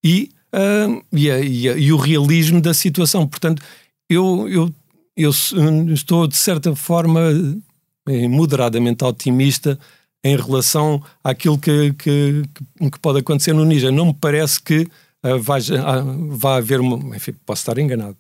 e, 0.03 0.31
uh, 0.57 1.05
e, 1.13 1.31
a, 1.31 1.41
e, 1.41 1.69
a, 1.69 1.77
e, 1.77 1.93
o 1.93 1.97
realismo 1.97 2.61
da 2.61 2.73
situação. 2.73 3.27
Portanto, 3.27 3.63
eu, 4.09 4.49
eu, 4.49 4.75
eu 5.17 5.31
estou, 5.93 6.27
de 6.27 6.37
certa 6.37 6.75
forma, 6.75 7.21
eh, 8.09 8.29
moderadamente 8.29 9.05
otimista 9.05 9.79
em 10.25 10.37
relação 10.37 11.03
àquilo 11.23 11.59
que, 11.59 11.93
que, 11.95 12.43
que 12.91 12.99
pode 13.01 13.21
acontecer 13.21 13.53
no 13.53 13.65
Níger. 13.65 13.93
Não 13.93 14.07
me 14.07 14.15
parece 14.15 14.61
que 14.61 14.89
uh, 15.25 15.39
vá, 15.41 15.59
uh, 15.59 16.37
vá 16.37 16.57
haver 16.57 16.81
uma. 16.81 17.17
Enfim, 17.17 17.35
posso 17.45 17.63
estar 17.63 17.79
enganado. 17.79 18.17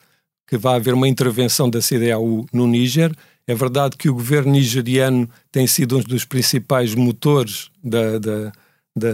Que 0.46 0.56
vá 0.56 0.76
haver 0.76 0.94
uma 0.94 1.08
intervenção 1.08 1.68
da 1.68 1.80
CDAU 1.80 2.46
no 2.52 2.66
Níger. 2.66 3.12
É 3.48 3.54
verdade 3.54 3.96
que 3.96 4.08
o 4.08 4.14
governo 4.14 4.52
nigeriano 4.52 5.28
tem 5.50 5.66
sido 5.66 5.98
um 5.98 6.00
dos 6.00 6.24
principais 6.24 6.94
motores 6.94 7.70
da, 7.82 8.18
da, 8.18 8.52
da 8.96 9.12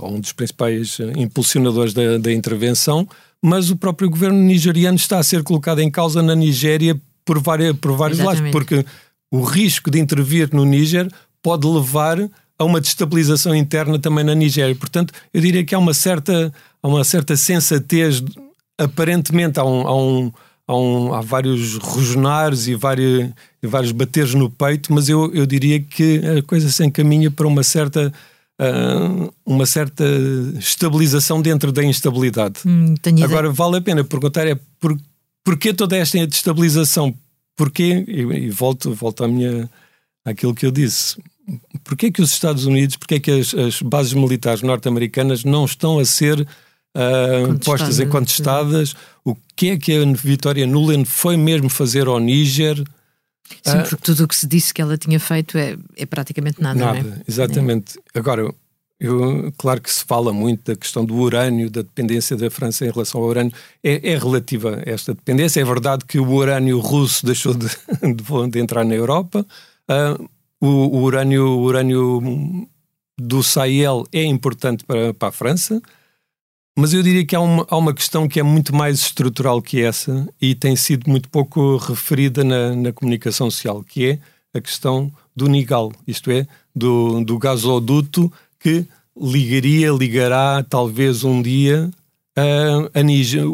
um 0.00 0.20
dos 0.20 0.32
principais 0.32 0.98
impulsionadores 1.16 1.92
da, 1.92 2.18
da 2.18 2.32
intervenção, 2.32 3.08
mas 3.42 3.70
o 3.70 3.76
próprio 3.76 4.08
governo 4.08 4.38
nigeriano 4.38 4.96
está 4.96 5.18
a 5.18 5.22
ser 5.22 5.42
colocado 5.42 5.80
em 5.80 5.90
causa 5.90 6.22
na 6.22 6.34
Nigéria 6.34 6.98
por, 7.24 7.40
várias, 7.40 7.76
por 7.76 7.96
vários 7.96 8.20
Exatamente. 8.20 8.44
lados, 8.44 8.52
porque 8.52 8.86
o 9.30 9.42
risco 9.42 9.90
de 9.90 9.98
intervir 9.98 10.50
no 10.52 10.64
Níger 10.64 11.08
pode 11.42 11.66
levar 11.66 12.18
a 12.58 12.64
uma 12.64 12.80
destabilização 12.80 13.54
interna 13.54 13.98
também 13.98 14.24
na 14.24 14.34
Nigéria. 14.34 14.74
Portanto, 14.74 15.12
eu 15.34 15.40
diria 15.40 15.64
que 15.64 15.74
há 15.74 15.78
uma 15.78 15.94
certa, 15.94 16.52
há 16.80 16.88
uma 16.88 17.02
certa 17.02 17.36
sensatez, 17.36 18.22
aparentemente 18.78 19.58
há, 19.58 19.64
um, 19.64 19.86
há, 19.86 19.96
um, 19.96 20.32
há, 20.68 20.76
um, 20.76 21.14
há 21.14 21.20
vários 21.20 21.76
rosnares 21.78 22.68
e 22.68 22.74
vários, 22.76 23.30
e 23.60 23.66
vários 23.66 23.90
bateres 23.90 24.34
no 24.34 24.48
peito, 24.48 24.92
mas 24.92 25.08
eu, 25.08 25.32
eu 25.34 25.46
diria 25.46 25.80
que 25.80 26.20
a 26.38 26.42
coisa 26.42 26.70
se 26.70 26.84
encaminha 26.84 27.30
para 27.30 27.48
uma 27.48 27.64
certa. 27.64 28.12
Uh, 28.60 29.32
uma 29.44 29.66
certa 29.66 30.04
estabilização 30.58 31.42
dentro 31.42 31.72
da 31.72 31.82
instabilidade. 31.82 32.60
Hum, 32.64 32.94
Agora, 33.24 33.50
vale 33.50 33.78
a 33.78 33.80
pena 33.80 34.04
perguntar 34.04 34.46
é 34.46 34.56
por, 34.78 34.96
porquê 35.42 35.72
toda 35.72 35.96
esta 35.96 36.24
destabilização? 36.26 37.14
Porquê, 37.56 38.04
e, 38.06 38.20
e 38.20 38.50
volto, 38.50 38.94
volto 38.94 39.24
à 39.24 39.28
minha, 39.28 39.68
àquilo 40.24 40.54
que 40.54 40.64
eu 40.64 40.70
disse, 40.70 41.16
porquê 41.82 42.10
que 42.10 42.22
os 42.22 42.30
Estados 42.30 42.64
Unidos, 42.66 42.96
porquê 42.96 43.18
que 43.18 43.30
as, 43.30 43.54
as 43.54 43.82
bases 43.82 44.12
militares 44.12 44.62
norte-americanas 44.62 45.44
não 45.44 45.64
estão 45.64 45.98
a 45.98 46.04
ser 46.04 46.40
uh, 46.40 47.58
postas 47.64 48.00
em 48.00 48.08
contestadas? 48.08 48.94
O 49.24 49.36
que 49.56 49.70
é 49.70 49.76
que 49.76 49.96
a 49.96 50.04
Vitória 50.12 50.66
Nuland 50.66 51.08
foi 51.08 51.36
mesmo 51.36 51.68
fazer 51.68 52.06
ao 52.06 52.18
Níger? 52.18 52.82
Sim, 53.62 53.78
uh, 53.78 53.82
porque 53.88 54.04
tudo 54.04 54.24
o 54.24 54.28
que 54.28 54.36
se 54.36 54.46
disse 54.46 54.72
que 54.72 54.80
ela 54.80 54.96
tinha 54.96 55.20
feito 55.20 55.58
é, 55.58 55.76
é 55.96 56.06
praticamente 56.06 56.60
nada. 56.60 56.78
Nada, 56.78 56.98
é? 56.98 57.22
exatamente. 57.26 57.98
É. 58.14 58.18
Agora, 58.18 58.52
eu, 59.02 59.52
claro 59.58 59.80
que 59.80 59.92
se 59.92 60.04
fala 60.04 60.32
muito 60.32 60.70
da 60.70 60.76
questão 60.76 61.04
do 61.04 61.16
urânio, 61.16 61.68
da 61.68 61.82
dependência 61.82 62.36
da 62.36 62.48
França 62.48 62.86
em 62.86 62.90
relação 62.90 63.20
ao 63.20 63.26
urânio. 63.26 63.52
É, 63.82 64.12
é 64.12 64.16
relativa 64.16 64.76
a 64.76 64.88
esta 64.88 65.12
dependência. 65.12 65.60
É 65.60 65.64
verdade 65.64 66.04
que 66.04 66.20
o 66.20 66.30
urânio 66.30 66.78
russo 66.78 67.26
deixou 67.26 67.52
de, 67.52 67.66
de, 68.00 68.50
de 68.50 68.60
entrar 68.60 68.84
na 68.84 68.94
Europa. 68.94 69.44
Uh, 69.90 70.28
o, 70.60 70.98
o, 70.98 71.02
urânio, 71.02 71.44
o 71.48 71.62
urânio 71.62 72.68
do 73.18 73.42
Sahel 73.42 74.06
é 74.12 74.22
importante 74.22 74.84
para, 74.84 75.12
para 75.12 75.28
a 75.28 75.32
França, 75.32 75.82
mas 76.76 76.92
eu 76.92 77.02
diria 77.02 77.24
que 77.24 77.36
há 77.36 77.40
uma, 77.40 77.66
há 77.68 77.76
uma 77.76 77.94
questão 77.94 78.26
que 78.26 78.40
é 78.40 78.42
muito 78.42 78.74
mais 78.74 79.00
estrutural 79.00 79.60
que 79.60 79.82
essa 79.82 80.26
e 80.40 80.54
tem 80.54 80.74
sido 80.76 81.08
muito 81.10 81.28
pouco 81.28 81.76
referida 81.76 82.42
na, 82.42 82.74
na 82.74 82.92
comunicação 82.92 83.50
social, 83.50 83.82
que 83.82 84.06
é 84.06 84.18
a 84.54 84.60
questão 84.60 85.12
do 85.34 85.48
Nigal, 85.48 85.92
isto 86.06 86.30
é, 86.30 86.46
do, 86.74 87.24
do 87.24 87.38
gasoduto 87.38 88.32
que 88.58 88.86
ligaria, 89.20 89.90
ligará 89.90 90.64
talvez 90.68 91.24
um 91.24 91.42
dia 91.42 91.90
a, 92.36 93.00
a, 93.00 93.02
Nigéria, 93.02 93.46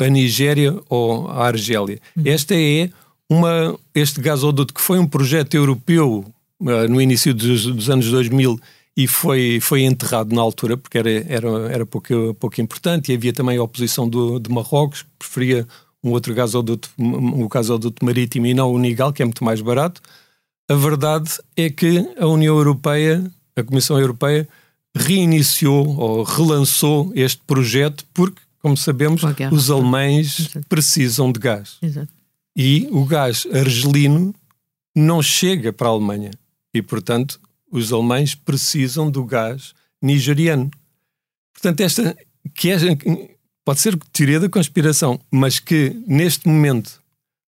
a 0.00 0.08
Nigéria 0.08 0.80
ou 0.88 1.28
a 1.28 1.46
Argélia. 1.46 1.98
Uhum. 2.16 2.22
Esta 2.26 2.54
é 2.54 2.90
uma, 3.28 3.76
este 3.94 4.20
gasoduto 4.20 4.72
que 4.72 4.80
foi 4.80 4.98
um 4.98 5.06
projeto 5.06 5.54
europeu 5.54 6.24
uh, 6.60 6.88
no 6.88 7.00
início 7.00 7.34
dos, 7.34 7.66
dos, 7.66 7.90
anos 7.90 8.10
2000 8.10 8.60
e 8.96 9.06
foi, 9.06 9.58
foi 9.60 9.82
enterrado 9.82 10.34
na 10.34 10.40
altura 10.40 10.76
porque 10.76 10.98
era, 10.98 11.10
era, 11.10 11.48
era 11.72 11.86
pouco, 11.86 12.34
pouco 12.34 12.60
importante 12.60 13.10
e 13.10 13.14
havia 13.14 13.32
também 13.32 13.58
a 13.58 13.62
oposição 13.62 14.08
do, 14.08 14.38
de 14.38 14.50
Marrocos 14.50 15.02
que 15.02 15.08
preferia 15.18 15.66
um 16.02 16.10
outro 16.10 16.34
gasoduto, 16.34 16.90
um 16.98 17.48
gasoduto 17.48 18.04
marítimo 18.04 18.46
e 18.46 18.54
não 18.54 18.72
o 18.72 18.78
Nigal, 18.78 19.12
que 19.12 19.22
é 19.22 19.24
muito 19.24 19.42
mais 19.42 19.60
barato. 19.60 20.02
A 20.68 20.74
verdade 20.74 21.30
é 21.56 21.70
que 21.70 22.06
a 22.18 22.26
União 22.26 22.56
Europeia, 22.56 23.24
a 23.56 23.62
Comissão 23.62 23.98
Europeia, 23.98 24.48
reiniciou 24.94 25.96
ou 25.98 26.22
relançou 26.22 27.10
este 27.14 27.40
projeto 27.46 28.04
porque, 28.12 28.40
como 28.60 28.76
sabemos, 28.76 29.22
os 29.50 29.70
alemães 29.70 30.50
precisam 30.68 31.32
de 31.32 31.40
gás. 31.40 31.78
Exato 31.82 32.12
e 32.56 32.88
o 32.90 33.04
gás 33.04 33.46
argelino 33.52 34.34
não 34.94 35.22
chega 35.22 35.72
para 35.72 35.88
a 35.88 35.90
Alemanha. 35.90 36.30
E, 36.72 36.80
portanto, 36.80 37.40
os 37.74 37.92
alemães 37.92 38.36
precisam 38.36 39.10
do 39.10 39.24
gás 39.24 39.74
nigeriano. 40.00 40.70
Portanto, 41.52 41.80
esta 41.80 42.16
que 42.54 42.70
é, 42.70 42.76
pode 43.64 43.80
ser 43.80 43.98
teoria 44.12 44.38
da 44.38 44.48
conspiração, 44.48 45.18
mas 45.28 45.58
que 45.58 45.90
neste 46.06 46.46
momento 46.46 47.02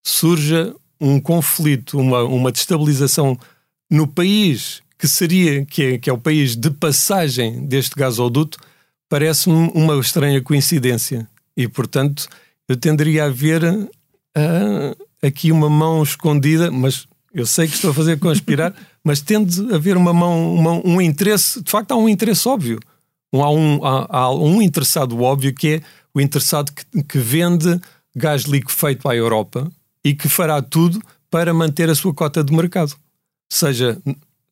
surja 0.05 0.75
um 1.01 1.21
conflito, 1.21 1.97
uma, 1.97 2.25
uma 2.25 2.51
destabilização 2.51 3.39
no 3.89 4.09
país 4.09 4.83
que 4.99 5.07
seria, 5.07 5.65
que 5.65 5.83
é, 5.83 5.99
que 5.99 6.11
é 6.11 6.13
o 6.13 6.19
país 6.19 6.57
de 6.57 6.71
passagem 6.71 7.65
deste 7.65 7.95
gasoduto, 7.95 8.59
parece-me 9.09 9.71
uma 9.75 9.97
estranha 10.01 10.43
coincidência. 10.43 11.29
E, 11.57 11.69
portanto, 11.69 12.27
eu 12.69 12.77
tenderia 12.77 13.27
a 13.27 13.31
ver 13.31 13.63
uh, 13.63 15.07
aqui 15.23 15.53
uma 15.53 15.71
mão 15.71 16.03
escondida, 16.03 16.69
mas 16.71 17.07
eu 17.37 17.45
sei 17.45 17.69
que 17.69 17.75
estou 17.75 17.91
a 17.91 17.95
fazer 17.95 18.19
conspirar, 18.19 18.75
mas 19.05 19.21
tende 19.21 19.61
a 19.71 19.77
haver 19.77 19.97
uma 19.97 20.13
mão, 20.13 20.55
uma, 20.55 20.73
um 20.85 21.01
interesse, 21.01 21.63
de 21.63 21.71
facto 21.71 21.93
há 21.93 21.97
um 21.97 22.09
interesse 22.09 22.49
óbvio. 22.49 22.81
Há 23.33 23.51
um, 23.51 23.85
há, 23.85 24.07
há 24.09 24.35
um 24.35 24.63
interessado 24.63 25.21
óbvio 25.21 25.55
que 25.55 25.75
é 25.75 25.83
o 26.15 26.21
interessado 26.21 26.73
que, 26.73 27.03
que 27.03 27.19
vende 27.19 27.79
gás 28.17 28.45
liquefeito 28.45 29.07
à 29.07 29.15
Europa 29.15 29.71
e 30.03 30.15
que 30.15 30.29
fará 30.29 30.63
tudo 30.63 30.99
para 31.31 31.53
manter 31.53 31.91
a 31.91 31.95
sua 31.95 32.15
cota 32.15 32.43
de 32.43 32.55
mercado. 32.55 32.95
Seja 33.53 33.99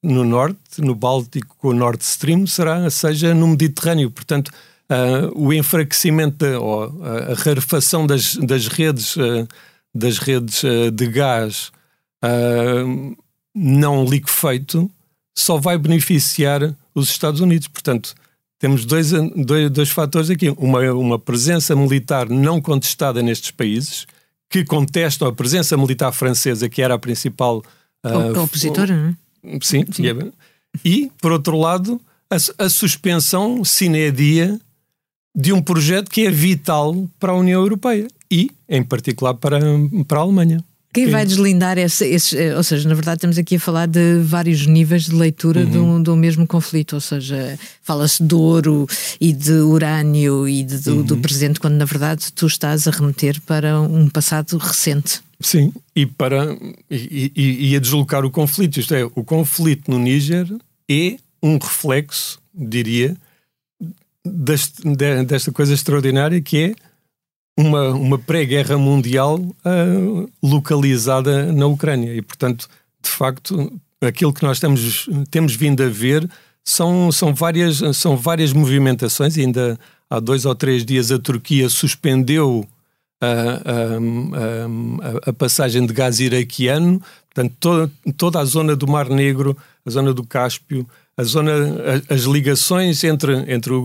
no 0.03 0.23
norte, 0.23 0.83
no 0.83 0.95
Báltico 0.95 1.57
com 1.57 1.69
o 1.69 1.73
Nord 1.73 2.03
Stream, 2.03 2.47
será, 2.47 2.91
seja 2.91 3.33
no 3.33 3.49
Mediterrâneo. 3.49 4.11
Portanto, 4.11 4.51
uh, 4.91 5.33
o 5.35 5.55
enfraquecimento 5.55 6.45
ou 6.45 7.03
a 7.03 7.35
rarefação 7.35 8.07
das, 8.07 8.37
das 8.37 8.67
redes 8.67 9.17
uh, 9.17 9.49
das 9.95 10.19
redes 10.19 10.63
uh, 10.65 10.91
de 10.91 11.07
gás 11.07 11.73
uh, 12.25 13.17
não 13.55 14.05
liquefeito 14.05 14.91
só 15.37 15.59
vai 15.59 15.77
beneficiar 15.77 16.75
os 16.95 17.11
Estados 17.11 17.41
Unidos. 17.41 17.69
Portanto, 17.69 18.15
temos 18.59 18.85
dois, 18.85 19.11
dois, 19.37 19.71
dois 19.71 19.91
fatores 19.91 20.31
aqui. 20.31 20.49
Uma, 20.57 20.81
uma 20.93 21.19
presença 21.19 21.75
militar 21.75 22.29
não 22.29 22.61
contestada 22.61 23.23
nestes 23.23 23.51
países, 23.51 24.07
que 24.49 24.65
contestam 24.65 25.29
a 25.29 25.33
presença 25.33 25.77
militar 25.77 26.13
francesa, 26.13 26.69
que 26.69 26.81
era 26.81 26.95
a 26.95 26.99
principal. 26.99 27.63
Uh, 28.05 28.41
opositora, 28.41 28.97
não 28.97 29.09
é? 29.11 29.59
Sim, 29.61 29.85
sim. 29.91 30.05
E, 30.85 31.11
por 31.21 31.33
outro 31.33 31.59
lado, 31.59 32.01
a, 32.31 32.65
a 32.65 32.69
suspensão 32.69 33.65
sine 33.65 34.11
die 34.11 34.59
de 35.37 35.53
um 35.53 35.61
projeto 35.61 36.11
que 36.11 36.27
é 36.27 36.31
vital 36.31 37.09
para 37.19 37.33
a 37.33 37.37
União 37.37 37.61
Europeia 37.61 38.07
e, 38.31 38.51
em 38.69 38.83
particular, 38.83 39.35
para, 39.35 39.59
para 40.07 40.19
a 40.19 40.23
Alemanha. 40.23 40.65
Quem 40.95 41.09
vai 41.09 41.27
deslindar 41.27 41.77
esse, 41.77 42.07
esse, 42.07 42.39
eh, 42.39 42.57
ou 42.57 42.63
seja, 42.63 42.89
na 42.89 42.95
verdade 42.95 43.17
estamos 43.17 43.37
aqui 43.37 43.57
a 43.57 43.61
falar 43.61 43.87
de 43.87 44.21
vários 44.21 44.65
níveis 44.65 45.07
de 45.07 45.15
leitura 45.15 45.61
uhum. 45.61 45.67
mesmo 46.17 46.47
conflito, 46.47 46.95
ou 46.95 47.01
seja, 47.01 47.59
fala-se 47.83 48.23
de 48.23 48.35
ouro 48.35 48.87
e 49.21 49.33
de 49.33 49.55
urânio 49.55 50.49
e 50.49 50.63
de, 50.63 50.79
do, 50.79 50.97
uhum. 50.97 51.03
do, 51.03 51.17
presente, 51.17 51.59
quando 51.59 51.75
na 51.75 51.85
verdade 51.85 52.33
tu 52.33 52.47
estás 52.47 52.87
a 52.87 52.93
remeter 52.93 53.41
para 53.43 53.81
um 53.81 54.09
passado 54.09 54.57
recente. 54.57 55.21
Sim, 55.41 55.73
e 55.97 56.07
para 56.07 56.57
e, 56.89 57.33
e, 57.35 57.71
e 57.71 57.77
a 57.77 57.81
deslocar 57.81 58.25
o 58.25 58.31
conflito, 58.31 58.79
isto 58.79 58.95
é, 58.95 59.05
o 59.05 59.25
conflito 59.25 59.91
no 59.91 59.99
Níger 59.99 60.47
é 60.89 61.17
um 61.43 61.59
reflexo, 61.59 62.39
diria, 62.55 63.17
deste, 64.25 64.83
desta 65.27 65.51
coisa 65.51 65.75
extraordinária 65.75 66.41
que 66.41 66.57
é 66.59 66.75
uma, 67.57 67.91
uma 67.91 68.19
pré-guerra 68.19 68.77
mundial 68.77 69.39
uh, 69.39 70.31
localizada 70.43 71.53
na 71.53 71.67
Ucrânia. 71.67 72.15
E, 72.15 72.23
portanto, 72.23 72.69
de 73.01 73.11
facto, 73.11 73.73
aquilo 74.01 74.33
que 74.33 74.43
nós 74.43 74.57
estamos, 74.57 75.09
temos 75.31 75.55
vindo 75.55 75.83
a 75.83 75.89
ver 75.89 76.29
são, 76.65 77.13
são, 77.13 77.35
várias, 77.35 77.81
são 77.97 78.17
várias 78.17 78.53
movimentações. 78.53 79.39
Ainda 79.39 79.79
há 80.11 80.19
dois 80.19 80.45
ou 80.45 80.55
três 80.55 80.85
dias 80.85 81.13
a 81.13 81.19
Turquia 81.19 81.69
suspendeu 81.69 82.67
a, 83.21 83.27
a, 83.27 85.27
a, 85.27 85.31
a 85.31 85.33
passagem 85.33 85.87
de 85.87 85.93
gás 85.93 86.21
iraquiano. 86.21 87.01
Portanto, 87.33 87.55
toda, 87.61 87.93
toda 88.17 88.41
a 88.41 88.45
zona 88.45 88.77
do 88.77 88.87
Mar 88.87 89.09
Negro, 89.09 89.57
a 89.85 89.91
zona 89.91 90.13
do 90.13 90.25
Cáspio, 90.25 90.87
a 91.17 91.23
zona, 91.23 91.53
as 92.09 92.23
ligações 92.23 93.05
entre, 93.05 93.53
entre 93.53 93.73
o, 93.73 93.81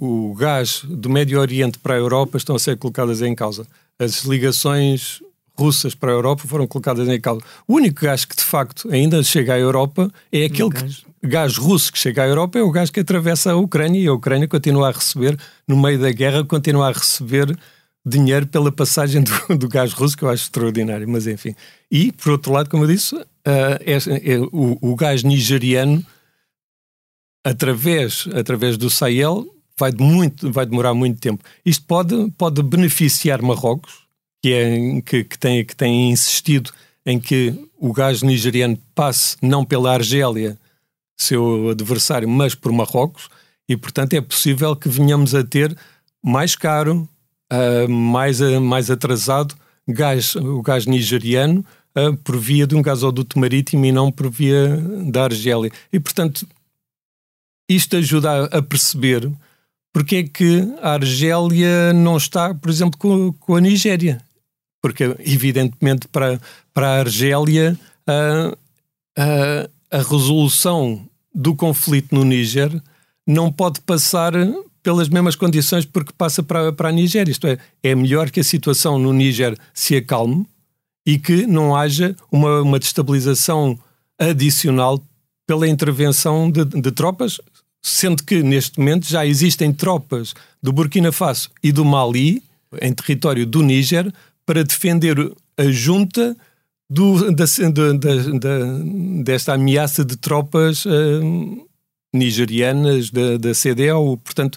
o, 0.00 0.30
o, 0.30 0.34
gás 0.34 0.82
do 0.84 1.08
Médio 1.08 1.38
Oriente 1.38 1.78
para 1.78 1.94
a 1.94 1.98
Europa 1.98 2.36
estão 2.36 2.56
a 2.56 2.58
ser 2.58 2.76
colocadas 2.76 3.22
em 3.22 3.34
causa. 3.34 3.66
As 3.98 4.24
ligações 4.24 5.22
russas 5.56 5.94
para 5.94 6.10
a 6.10 6.14
Europa 6.14 6.42
foram 6.48 6.66
colocadas 6.66 7.08
em 7.08 7.20
causa. 7.20 7.42
O 7.68 7.74
único 7.74 8.04
gás 8.04 8.24
que 8.24 8.34
de 8.34 8.42
facto 8.42 8.88
ainda 8.90 9.22
chega 9.22 9.54
à 9.54 9.58
Europa 9.58 10.10
é 10.32 10.44
aquele 10.44 10.70
gás. 10.70 11.04
Que, 11.20 11.28
gás 11.28 11.56
russo 11.56 11.92
que 11.92 11.98
chega 11.98 12.24
à 12.24 12.26
Europa 12.26 12.58
é 12.58 12.62
o 12.62 12.70
gás 12.70 12.90
que 12.90 13.00
atravessa 13.00 13.52
a 13.52 13.56
Ucrânia 13.56 14.00
e 14.00 14.08
a 14.08 14.12
Ucrânia 14.12 14.48
continua 14.48 14.88
a 14.88 14.92
receber, 14.92 15.38
no 15.68 15.80
meio 15.80 16.00
da 16.00 16.10
guerra, 16.10 16.44
continua 16.44 16.88
a 16.88 16.92
receber 16.92 17.56
dinheiro 18.04 18.46
pela 18.48 18.72
passagem 18.72 19.22
do, 19.22 19.56
do 19.56 19.68
gás 19.68 19.92
russo, 19.92 20.16
que 20.16 20.24
eu 20.24 20.28
acho 20.28 20.44
extraordinário, 20.44 21.08
mas 21.08 21.28
enfim. 21.28 21.54
E, 21.88 22.10
por 22.10 22.32
outro 22.32 22.52
lado, 22.52 22.68
como 22.68 22.82
eu 22.82 22.88
disse, 22.88 23.14
uh, 23.14 23.22
é, 23.46 23.92
é, 24.34 24.38
o, 24.50 24.78
o 24.80 24.96
gás 24.96 25.22
nigeriano 25.22 26.04
através, 27.44 28.28
através 28.34 28.76
do 28.76 28.88
Sahel 28.88 29.46
vai, 29.78 29.92
muito, 29.98 30.50
vai 30.50 30.66
demorar 30.66 30.94
muito 30.94 31.20
tempo. 31.20 31.42
Isto 31.64 31.84
pode, 31.86 32.30
pode 32.38 32.62
beneficiar 32.62 33.42
Marrocos, 33.42 34.02
que, 34.42 34.52
é, 34.52 35.00
que, 35.02 35.24
que, 35.24 35.38
tem, 35.38 35.64
que 35.64 35.74
tem 35.74 36.10
insistido 36.10 36.70
em 37.04 37.18
que 37.18 37.54
o 37.78 37.92
gás 37.92 38.22
nigeriano 38.22 38.78
passe 38.94 39.36
não 39.42 39.64
pela 39.64 39.92
Argélia, 39.92 40.58
seu 41.16 41.70
adversário, 41.70 42.28
mas 42.28 42.54
por 42.54 42.72
Marrocos, 42.72 43.28
e 43.68 43.76
portanto 43.76 44.14
é 44.14 44.20
possível 44.20 44.74
que 44.74 44.88
venhamos 44.88 45.34
a 45.34 45.44
ter 45.44 45.76
mais 46.22 46.54
caro, 46.54 47.08
uh, 47.52 47.88
mais, 47.88 48.40
uh, 48.40 48.60
mais 48.60 48.90
atrasado 48.90 49.54
gás, 49.88 50.34
o 50.36 50.62
gás 50.62 50.86
nigeriano 50.86 51.64
uh, 51.96 52.16
por 52.18 52.38
via 52.38 52.66
de 52.66 52.74
um 52.74 52.82
gasoduto 52.82 53.38
marítimo 53.38 53.84
e 53.84 53.92
não 53.92 54.10
por 54.10 54.30
via 54.30 54.76
da 55.10 55.24
Argélia. 55.24 55.70
E 55.92 55.98
portanto 55.98 56.46
isto 57.68 57.96
ajuda 57.96 58.44
a, 58.44 58.62
perceber 58.62 59.30
porque 59.92 60.16
é 60.16 60.22
que 60.22 60.68
a 60.80 60.92
Argélia 60.94 61.92
não 61.92 62.16
está, 62.16 62.54
por 62.54 62.70
exemplo, 62.70 62.98
com, 62.98 63.32
com 63.32 63.56
a 63.56 63.60
Nigéria. 63.60 64.22
Porque, 64.80 65.14
evidentemente, 65.20 66.08
para, 66.08 66.40
para 66.72 66.88
a 66.88 66.98
Argélia, 67.00 67.78
a, 68.06 68.56
a, 69.16 69.98
a 69.98 69.98
resolução 69.98 71.06
do 71.34 71.54
conflito 71.54 72.14
no 72.14 72.24
Níger 72.24 72.82
não 73.26 73.52
pode 73.52 73.80
passar 73.80 74.32
pelas 74.82 75.08
mesmas 75.08 75.36
condições 75.36 75.84
porque 75.84 76.12
passa 76.16 76.42
para, 76.42 76.72
para 76.72 76.88
a 76.88 76.92
Nigéria. 76.92 77.30
Isto 77.30 77.46
é, 77.46 77.58
é 77.82 77.94
melhor 77.94 78.30
que 78.30 78.40
a 78.40 78.44
situação 78.44 78.98
no 78.98 79.12
Níger 79.12 79.56
se 79.72 79.94
acalme 79.96 80.46
e 81.06 81.18
que 81.18 81.46
não 81.46 81.76
haja 81.76 82.16
uma, 82.30 82.62
uma 82.62 82.78
destabilização 82.78 83.78
adicional 84.18 85.02
pela 85.46 85.68
intervenção 85.68 86.50
de, 86.50 86.64
de 86.64 86.90
tropas, 86.92 87.40
sendo 87.82 88.22
que 88.22 88.42
neste 88.42 88.78
momento 88.78 89.06
já 89.06 89.26
existem 89.26 89.72
tropas 89.72 90.34
do 90.62 90.72
Burkina 90.72 91.10
Faso 91.10 91.50
e 91.62 91.72
do 91.72 91.84
Mali 91.84 92.42
em 92.80 92.92
território 92.92 93.44
do 93.44 93.62
Níger 93.62 94.12
para 94.46 94.64
defender 94.64 95.16
a 95.58 95.64
junta 95.64 96.36
do, 96.88 97.32
da, 97.32 97.44
da, 97.44 97.92
da, 98.38 98.58
desta 99.24 99.54
ameaça 99.54 100.04
de 100.04 100.16
tropas 100.16 100.84
uh, 100.84 101.68
nigerianas 102.14 103.10
da, 103.10 103.36
da 103.38 103.52
CDAO. 103.52 104.16
Portanto, 104.18 104.56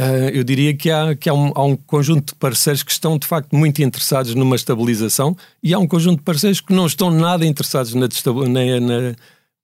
uh, 0.00 0.28
eu 0.32 0.44
diria 0.44 0.74
que, 0.74 0.90
há, 0.90 1.14
que 1.14 1.28
há, 1.28 1.34
um, 1.34 1.52
há 1.54 1.64
um 1.64 1.76
conjunto 1.76 2.32
de 2.32 2.38
parceiros 2.38 2.82
que 2.82 2.92
estão 2.92 3.18
de 3.18 3.26
facto 3.26 3.54
muito 3.54 3.82
interessados 3.82 4.34
numa 4.34 4.56
estabilização 4.56 5.36
e 5.62 5.74
há 5.74 5.78
um 5.78 5.86
conjunto 5.86 6.18
de 6.18 6.24
parceiros 6.24 6.60
que 6.60 6.72
não 6.72 6.86
estão 6.86 7.10
nada 7.10 7.44
interessados 7.44 7.94
na, 7.94 8.06
na, 8.06 8.80
na 8.80 9.16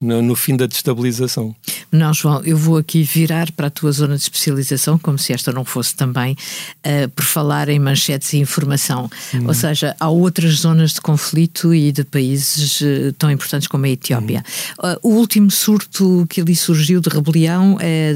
no, 0.02 0.20
no, 0.20 0.34
fim 0.34 0.56
da 0.56 0.66
destabilização. 0.66 1.54
Não, 1.90 2.12
João, 2.12 2.42
eu 2.44 2.56
vou 2.56 2.76
aqui 2.76 3.02
virar 3.02 3.50
para 3.52 3.68
a 3.68 3.70
tua 3.70 3.92
zona 3.92 4.16
de 4.16 4.22
especialização, 4.22 4.98
como 4.98 5.16
se 5.16 5.32
esta 5.32 5.52
não 5.52 5.64
fosse 5.64 5.94
também, 5.94 6.32
uh, 6.32 7.08
por 7.10 7.24
falar 7.24 7.68
em 7.68 7.78
manchetes 7.78 8.32
e 8.32 8.38
informação. 8.38 9.10
Hum. 9.34 9.46
Ou 9.46 9.54
seja, 9.54 9.94
há 10.00 10.08
outras 10.08 10.54
zonas 10.54 10.92
de 10.92 11.00
conflito 11.00 11.72
e 11.72 11.92
de 11.92 12.04
países 12.04 12.80
uh, 12.80 13.12
tão 13.16 13.30
importantes 13.30 13.68
como 13.68 13.86
a 13.86 13.88
Etiópia. 13.88 14.44
Hum. 14.82 14.90
Uh, 14.90 15.08
o 15.08 15.14
último 15.14 15.50
surto 15.50 16.26
que 16.28 16.40
ali 16.40 16.56
surgiu 16.56 17.00
de 17.00 17.08
rebelião 17.08 17.78
é 17.80 18.14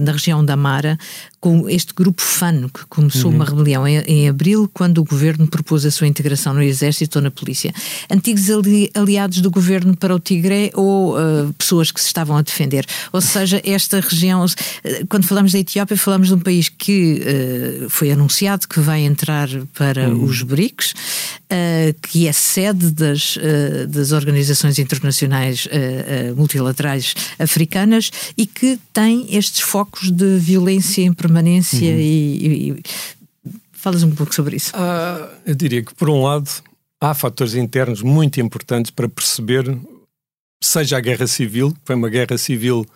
na 0.00 0.12
região 0.12 0.44
da 0.44 0.56
Mara, 0.56 0.98
com 1.44 1.68
este 1.68 1.92
grupo 1.92 2.22
FAN, 2.22 2.70
que 2.72 2.86
começou 2.86 3.30
uhum. 3.30 3.36
uma 3.36 3.44
rebelião 3.44 3.86
em, 3.86 3.98
em, 3.98 4.26
abril, 4.30 4.66
quando 4.72 4.96
o 4.96 5.04
governo 5.04 5.46
propôs 5.46 5.84
a 5.84 5.90
sua 5.90 6.06
integração 6.06 6.54
no 6.54 6.62
exército 6.62 7.18
ou 7.18 7.22
na 7.22 7.30
polícia. 7.30 7.70
Antigos 8.10 8.48
ali, 8.48 8.90
aliados 8.94 9.42
do 9.42 9.50
governo 9.50 9.94
para 9.94 10.14
o 10.14 10.18
Tigré 10.18 10.70
ou 10.72 11.18
uh, 11.18 11.52
pessoas 11.58 11.90
que 11.90 12.00
se 12.00 12.06
estavam 12.06 12.38
a 12.38 12.40
defender. 12.40 12.86
Ou 13.12 13.20
seja, 13.20 13.60
esta 13.62 14.00
região, 14.00 14.42
uh, 14.42 15.06
quando 15.06 15.26
falamos 15.26 15.52
da 15.52 15.58
Etiópia, 15.58 15.98
falamos 15.98 16.28
de 16.28 16.34
um 16.34 16.40
país 16.40 16.70
que 16.70 17.20
uh, 17.20 17.90
foi 17.90 18.10
anunciado 18.10 18.66
que 18.66 18.80
vai 18.80 19.02
entrar 19.02 19.50
para 19.74 20.08
uhum. 20.08 20.24
os 20.24 20.40
BRICS, 20.40 20.94
que 22.02 22.26
é 22.26 22.32
sede 22.32 22.90
das, 22.90 23.38
das 23.88 24.12
organizações 24.12 24.78
internacionais 24.78 25.68
multilaterais 26.36 27.14
africanas 27.38 28.10
e 28.36 28.46
que 28.46 28.78
tem 28.92 29.34
estes 29.34 29.60
focos 29.60 30.10
de 30.10 30.38
violência 30.38 31.02
em 31.02 31.12
permanência 31.12 31.92
uhum. 31.92 31.98
e, 31.98 32.70
e, 32.70 32.82
falas 33.72 34.02
um 34.02 34.10
pouco 34.10 34.34
sobre 34.34 34.56
isso. 34.56 34.72
Ah, 34.74 35.28
eu 35.44 35.54
diria 35.54 35.82
que 35.82 35.94
por 35.94 36.08
um 36.08 36.22
lado 36.22 36.50
há 37.00 37.12
fatores 37.12 37.54
internos 37.54 38.00
muito 38.00 38.40
importantes 38.40 38.90
para 38.90 39.08
perceber 39.08 39.76
seja 40.62 40.96
a 40.96 41.00
guerra 41.00 41.26
civil, 41.26 41.72
que 41.72 41.80
foi 41.84 41.94
uma 41.94 42.08
guerra 42.08 42.38
civil 42.38 42.86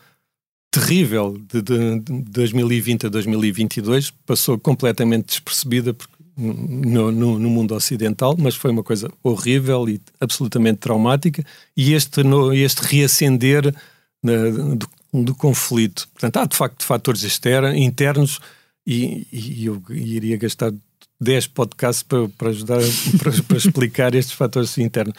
terrível 0.70 1.38
de, 1.52 1.62
de, 1.62 2.00
de 2.00 2.22
2020 2.30 3.06
a 3.06 3.08
2022, 3.08 4.10
passou 4.26 4.58
completamente 4.58 5.26
despercebida 5.26 5.94
no, 6.38 7.10
no, 7.10 7.38
no, 7.38 7.50
mundo 7.50 7.74
ocidental, 7.74 8.36
mas 8.38 8.54
foi 8.54 8.70
uma 8.70 8.84
coisa 8.84 9.10
horrível 9.22 9.88
e 9.88 10.00
absolutamente 10.20 10.78
traumática, 10.78 11.44
e 11.76 11.92
este, 11.92 12.22
no, 12.22 12.54
este 12.54 12.80
reacender 12.82 13.74
do, 14.22 14.88
do 15.24 15.34
conflito. 15.34 16.08
Portanto, 16.12 16.36
há 16.36 16.44
de 16.46 16.56
facto 16.56 16.84
fatores 16.84 17.22
externos, 17.24 17.76
internos 17.76 18.40
e, 18.86 19.26
e 19.32 19.66
eu 19.66 19.82
iria 19.90 20.36
gastar 20.36 20.72
10 21.20 21.48
podcasts 21.48 22.02
para, 22.02 22.28
para 22.28 22.50
ajudar 22.50 22.80
para, 23.18 23.42
para 23.42 23.56
explicar 23.56 24.14
estes 24.14 24.34
fatores 24.34 24.78
internos. 24.78 25.14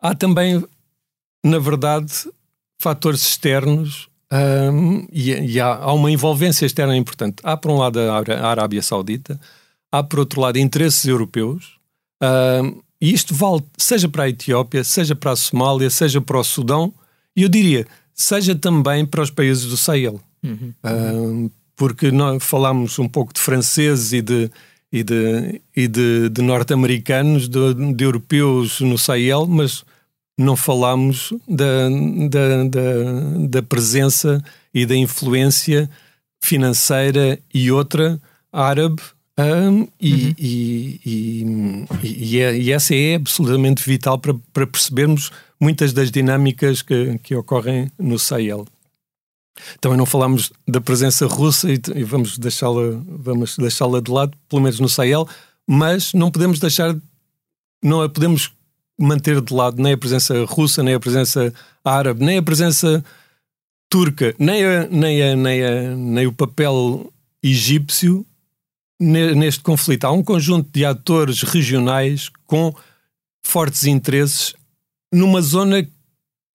Há 0.00 0.14
também, 0.14 0.62
na 1.44 1.58
verdade, 1.58 2.12
fatores 2.78 3.22
externos 3.22 4.08
um, 4.32 5.06
e, 5.12 5.30
e 5.30 5.60
há, 5.60 5.74
há, 5.74 5.92
uma 5.92 6.10
envolvência 6.10 6.66
externa 6.66 6.96
importante. 6.96 7.36
Há, 7.42 7.56
por 7.56 7.70
um 7.70 7.78
lado, 7.78 8.00
a 8.00 8.48
Arábia 8.48 8.82
Saudita, 8.82 9.40
há, 9.94 10.02
por 10.02 10.18
outro 10.18 10.40
lado, 10.40 10.58
interesses 10.58 11.04
europeus. 11.04 11.74
Um, 12.20 12.82
e 13.00 13.12
isto 13.12 13.34
vale 13.34 13.62
seja 13.76 14.08
para 14.08 14.24
a 14.24 14.28
Etiópia, 14.28 14.82
seja 14.82 15.14
para 15.14 15.32
a 15.32 15.36
Somália, 15.36 15.88
seja 15.90 16.20
para 16.20 16.38
o 16.38 16.44
Sudão, 16.44 16.92
e 17.36 17.42
eu 17.42 17.48
diria, 17.48 17.86
seja 18.12 18.54
também 18.54 19.06
para 19.06 19.22
os 19.22 19.30
países 19.30 19.66
do 19.66 19.76
Sahel. 19.76 20.20
Uhum. 20.42 20.72
Uh, 20.84 21.50
porque 21.76 22.10
nós 22.10 22.42
falamos 22.42 22.98
um 22.98 23.08
pouco 23.08 23.32
de 23.32 23.40
franceses 23.40 24.12
e 24.12 24.22
de, 24.22 24.50
e 24.92 25.02
de, 25.02 25.60
e 25.76 25.88
de, 25.88 26.28
de 26.28 26.42
norte-americanos, 26.42 27.48
de, 27.48 27.94
de, 27.94 28.04
europeus 28.04 28.80
no 28.80 28.96
Sahel, 28.96 29.46
mas 29.46 29.84
não 30.38 30.56
falamos 30.56 31.32
da, 31.48 31.88
da, 32.28 32.64
da, 32.64 33.48
da 33.48 33.62
presença 33.62 34.42
e 34.72 34.86
da 34.86 34.96
influência 34.96 35.88
financeira 36.40 37.38
e 37.52 37.70
outra 37.70 38.20
árabe 38.52 39.02
um, 39.36 39.88
e, 40.00 41.42
uhum. 41.44 41.86
e, 42.02 42.34
e, 42.34 42.40
é, 42.40 42.56
e, 42.56 42.70
essa 42.70 42.94
é 42.94 43.16
absolutamente 43.16 43.82
vital 43.84 44.18
para, 44.18 44.34
para 44.52 44.66
percebermos 44.66 45.32
muitas 45.60 45.92
das 45.92 46.10
dinâmicas 46.10 46.82
que, 46.82 47.18
que 47.18 47.34
ocorrem 47.34 47.90
no 47.98 48.18
Sahel. 48.18 48.64
Também 49.80 49.98
não 49.98 50.06
falamos 50.06 50.52
da 50.66 50.80
presença 50.80 51.26
russa 51.26 51.70
e, 51.70 51.80
e 51.96 52.04
vamos 52.04 52.38
deixá-la 52.38 53.00
vamos 53.06 53.56
deixá-la 53.56 54.00
de 54.00 54.10
lado, 54.10 54.36
pelo 54.48 54.62
menos 54.62 54.78
no 54.78 54.88
Sahel, 54.88 55.28
mas 55.66 56.12
não 56.12 56.30
podemos 56.30 56.60
deixar, 56.60 56.94
não 57.82 58.02
a 58.02 58.08
podemos 58.08 58.52
manter 58.96 59.40
de 59.40 59.52
lado 59.52 59.82
nem 59.82 59.94
a 59.94 59.98
presença 59.98 60.44
russa, 60.44 60.82
nem 60.82 60.94
a 60.94 61.00
presença 61.00 61.52
árabe, 61.84 62.24
nem 62.24 62.38
a 62.38 62.42
presença 62.42 63.04
turca, 63.88 64.34
nem, 64.38 64.64
a, 64.64 64.86
nem, 64.86 65.22
a, 65.22 65.36
nem, 65.36 65.64
a, 65.64 65.96
nem 65.96 66.26
o 66.26 66.32
papel 66.32 67.12
egípcio 67.42 68.24
neste 69.04 69.62
conflito. 69.62 70.04
Há 70.04 70.12
um 70.12 70.22
conjunto 70.22 70.70
de 70.72 70.84
atores 70.84 71.42
regionais 71.42 72.30
com 72.46 72.74
fortes 73.42 73.84
interesses 73.84 74.54
numa 75.12 75.40
zona 75.40 75.86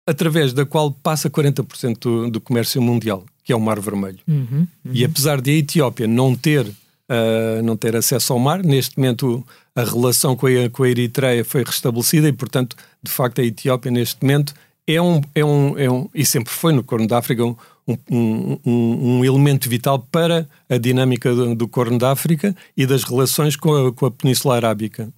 através 0.08 0.53
da 0.53 0.65
qual 0.65 0.91
passa 0.91 1.29
40% 1.29 1.97
do, 1.99 2.29
do, 2.29 2.41
comércio 2.41 2.81
mundial, 2.81 3.25
que 3.43 3.51
é 3.51 3.55
o 3.55 3.60
Mar 3.60 3.79
Vermelho. 3.79 4.19
Uhum, 4.27 4.45
uhum. 4.60 4.67
E 4.86 5.03
apesar 5.03 5.41
de 5.41 5.49
a 5.49 5.53
Etiópia 5.55 6.08
não 6.08 6.36
ter, 6.36 6.65
uh, 6.65 7.63
não 7.63 7.75
ter 7.75 7.95
acesso 7.95 8.31
ao 8.31 8.39
mar, 8.39 8.63
neste 8.63 8.97
momento 8.97 9.45
a 9.75 9.84
relação 9.84 10.36
com 10.36 10.45
a, 10.45 10.69
com 10.69 10.84
a 10.84 10.89
Eritreia 10.89 11.43
foi 11.43 11.63
restabelecida 11.63 12.27
e, 12.27 12.31
portanto, 12.31 12.77
de 13.01 13.12
facto, 13.12 13.41
a 13.41 13.43
Etiópia 13.43 13.91
neste 13.91 14.21
momento 14.21 14.53
é 14.87 15.01
um, 15.01 15.21
é 15.33 15.43
um, 15.43 15.77
é 15.77 15.89
um 15.89 16.09
e 16.13 16.25
sempre 16.25 16.53
foi 16.53 16.73
no 16.73 16.83
Corno 16.83 17.07
da 17.07 17.17
África 17.17 17.43
um, 17.43 17.55
um, 17.87 18.59
um, 18.65 19.17
um, 19.17 19.25
elemento 19.25 19.69
vital 19.69 19.99
para 19.99 20.47
a 20.69 20.77
dinâmica 20.77 21.33
do, 21.33 21.55
do 21.55 21.67
Corno 21.67 21.97
da 21.97 22.11
África 22.11 22.55
e 22.75 22.85
das 22.85 23.03
relações 23.03 23.55
com 23.55 23.87
a, 23.87 23.93
com 23.93 24.05
a 24.05 24.11
Península 24.11 24.55
Arábica. 24.55 25.11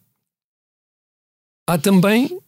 Há 1.70 1.78
também 1.78 2.40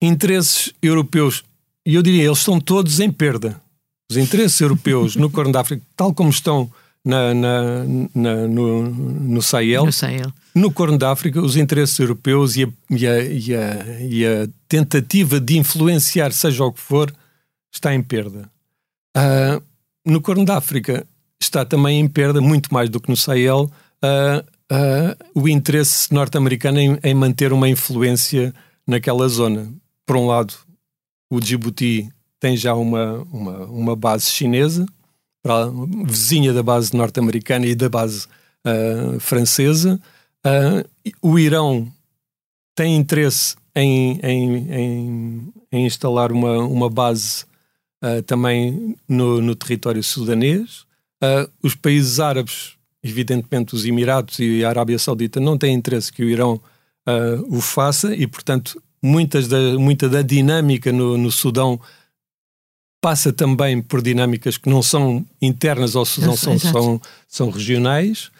interesses 0.00 0.72
europeus 0.80 1.44
e 1.84 1.94
eu 1.94 2.02
diria, 2.02 2.24
eles 2.24 2.38
estão 2.38 2.60
todos 2.60 3.00
em 3.00 3.10
perda. 3.10 3.60
Os 4.10 4.16
interesses 4.16 4.60
europeus 4.60 5.16
no 5.16 5.30
Corno 5.30 5.52
da 5.52 5.60
África, 5.60 5.84
tal 5.96 6.12
como 6.12 6.30
estão 6.30 6.70
na, 7.04 7.34
na, 7.34 7.84
na, 8.14 8.34
no, 8.46 8.90
no, 8.90 9.42
Sahel, 9.42 9.86
no 9.86 9.92
Sahel, 9.92 10.32
no 10.54 10.70
Corno 10.70 10.98
da 10.98 11.10
África, 11.10 11.40
os 11.40 11.56
interesses 11.56 11.98
europeus 11.98 12.56
e 12.56 12.64
a, 12.64 12.68
e, 12.90 13.06
a, 13.06 13.24
e, 13.24 13.54
a, 13.54 14.00
e 14.02 14.26
a, 14.26 14.48
tentativa 14.68 15.40
de 15.40 15.58
influenciar, 15.58 16.32
seja 16.32 16.64
o 16.64 16.72
que 16.72 16.80
for, 16.80 17.12
está 17.72 17.94
em 17.94 18.02
perda. 18.02 18.50
Uh, 19.16 19.62
no 20.04 20.20
Corno 20.20 20.44
da 20.44 20.58
África 20.58 21.06
está 21.40 21.64
também 21.64 22.00
em 22.00 22.08
perda, 22.08 22.40
muito 22.40 22.72
mais 22.72 22.90
do 22.90 23.00
que 23.00 23.08
no 23.08 23.16
Sahel, 23.16 23.70
uh, 24.04 24.44
uh, 24.70 25.40
o 25.40 25.48
interesse 25.48 26.12
norte-americano 26.12 26.78
em, 26.78 26.98
em 27.02 27.14
manter 27.14 27.52
uma 27.52 27.68
influência 27.68 28.54
naquela 28.86 29.26
zona. 29.28 29.72
Por 30.04 30.16
um 30.16 30.26
lado, 30.26 30.54
o 31.30 31.40
Djibouti 31.40 32.10
tem 32.38 32.56
já 32.56 32.74
uma, 32.74 33.26
uma, 33.30 33.58
uma 33.66 33.96
base 33.96 34.30
chinesa, 34.30 34.86
vizinha 36.06 36.52
da 36.52 36.62
base 36.62 36.94
norte-americana 36.94 37.66
e 37.66 37.74
da 37.74 37.88
base 37.88 38.26
uh, 38.66 39.18
francesa. 39.20 40.00
Uh, 40.44 40.88
o 41.22 41.38
Irão 41.38 41.90
tem 42.74 42.96
interesse 42.96 43.56
em, 43.74 44.18
em, 44.22 44.72
em, 44.72 45.52
em 45.72 45.86
instalar 45.86 46.32
uma, 46.32 46.58
uma 46.58 46.90
base 46.90 47.44
uh, 48.02 48.22
também 48.22 48.96
no, 49.08 49.40
no, 49.40 49.54
território 49.54 50.02
sudanês. 50.02 50.84
os 51.62 51.74
países 51.74 52.20
árabes, 52.20 52.74
evidentemente 53.02 53.74
os 53.74 53.84
Emirados 53.84 54.38
e 54.38 54.64
a 54.64 54.68
Arábia 54.68 54.98
Saudita, 54.98 55.40
não 55.40 55.56
têm 55.58 55.74
interesse 55.74 56.12
que 56.12 56.22
o 56.22 56.28
Irão 56.28 56.60
o 57.48 57.60
faça 57.60 58.14
e, 58.14 58.24
portanto, 58.24 58.80
muitas 59.02 59.48
da, 59.48 59.58
muita 59.76 60.08
da 60.08 60.22
dinâmica 60.22 60.92
no, 60.92 61.18
no 61.18 61.32
Sudão 61.32 61.80
passa 63.00 63.32
também 63.32 63.80
por 63.80 64.02
dinâmicas 64.02 64.56
que 64.56 64.68
não 64.68 64.82
são 64.82 65.24
internas 65.40 65.96
ao 65.96 66.04
Sudão, 66.04 66.36
são, 66.36 66.58
são, 66.58 67.00
são 67.26 67.50
regionais. 67.50 68.30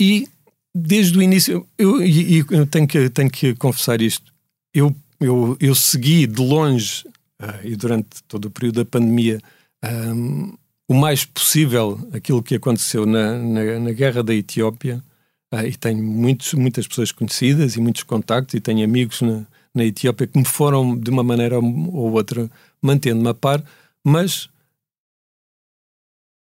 E 0.00 0.28
desde 0.74 1.18
o 1.18 1.22
início, 1.22 1.66
eu, 1.78 2.00
eu, 2.00 2.46
eu, 2.50 2.66
tenho, 2.66 2.86
que, 2.86 3.10
tenho 3.10 3.30
que 3.30 3.54
confessar 3.54 4.00
isto, 4.00 4.32
eu, 4.72 4.94
eu, 5.20 5.56
eu 5.60 5.74
segui 5.74 6.26
de 6.26 6.40
longe, 6.40 7.04
uh, 7.40 7.60
e 7.62 7.76
durante 7.76 8.22
todo 8.26 8.46
o 8.46 8.50
período 8.50 8.76
da 8.76 8.84
pandemia, 8.84 9.40
um, 9.84 10.56
o 10.88 10.94
mais 10.94 11.24
possível 11.24 12.00
aquilo 12.12 12.42
que 12.42 12.54
aconteceu 12.54 13.04
na, 13.04 13.38
na, 13.38 13.78
na 13.78 13.92
guerra 13.92 14.22
da 14.22 14.34
Etiópia, 14.34 15.02
ah, 15.50 15.66
e 15.66 15.76
tenho 15.76 16.02
muitos, 16.02 16.54
muitas 16.54 16.86
pessoas 16.86 17.12
conhecidas 17.12 17.76
e 17.76 17.80
muitos 17.80 18.02
contactos, 18.04 18.54
e 18.54 18.60
tenho 18.60 18.82
amigos 18.82 19.20
na, 19.20 19.44
na 19.74 19.84
Etiópia 19.84 20.26
que 20.26 20.38
me 20.38 20.44
foram, 20.46 20.98
de 20.98 21.10
uma 21.10 21.22
maneira 21.22 21.58
ou 21.58 22.12
outra, 22.12 22.50
mantendo-me 22.82 23.28
a 23.28 23.34
par, 23.34 23.64
mas 24.04 24.48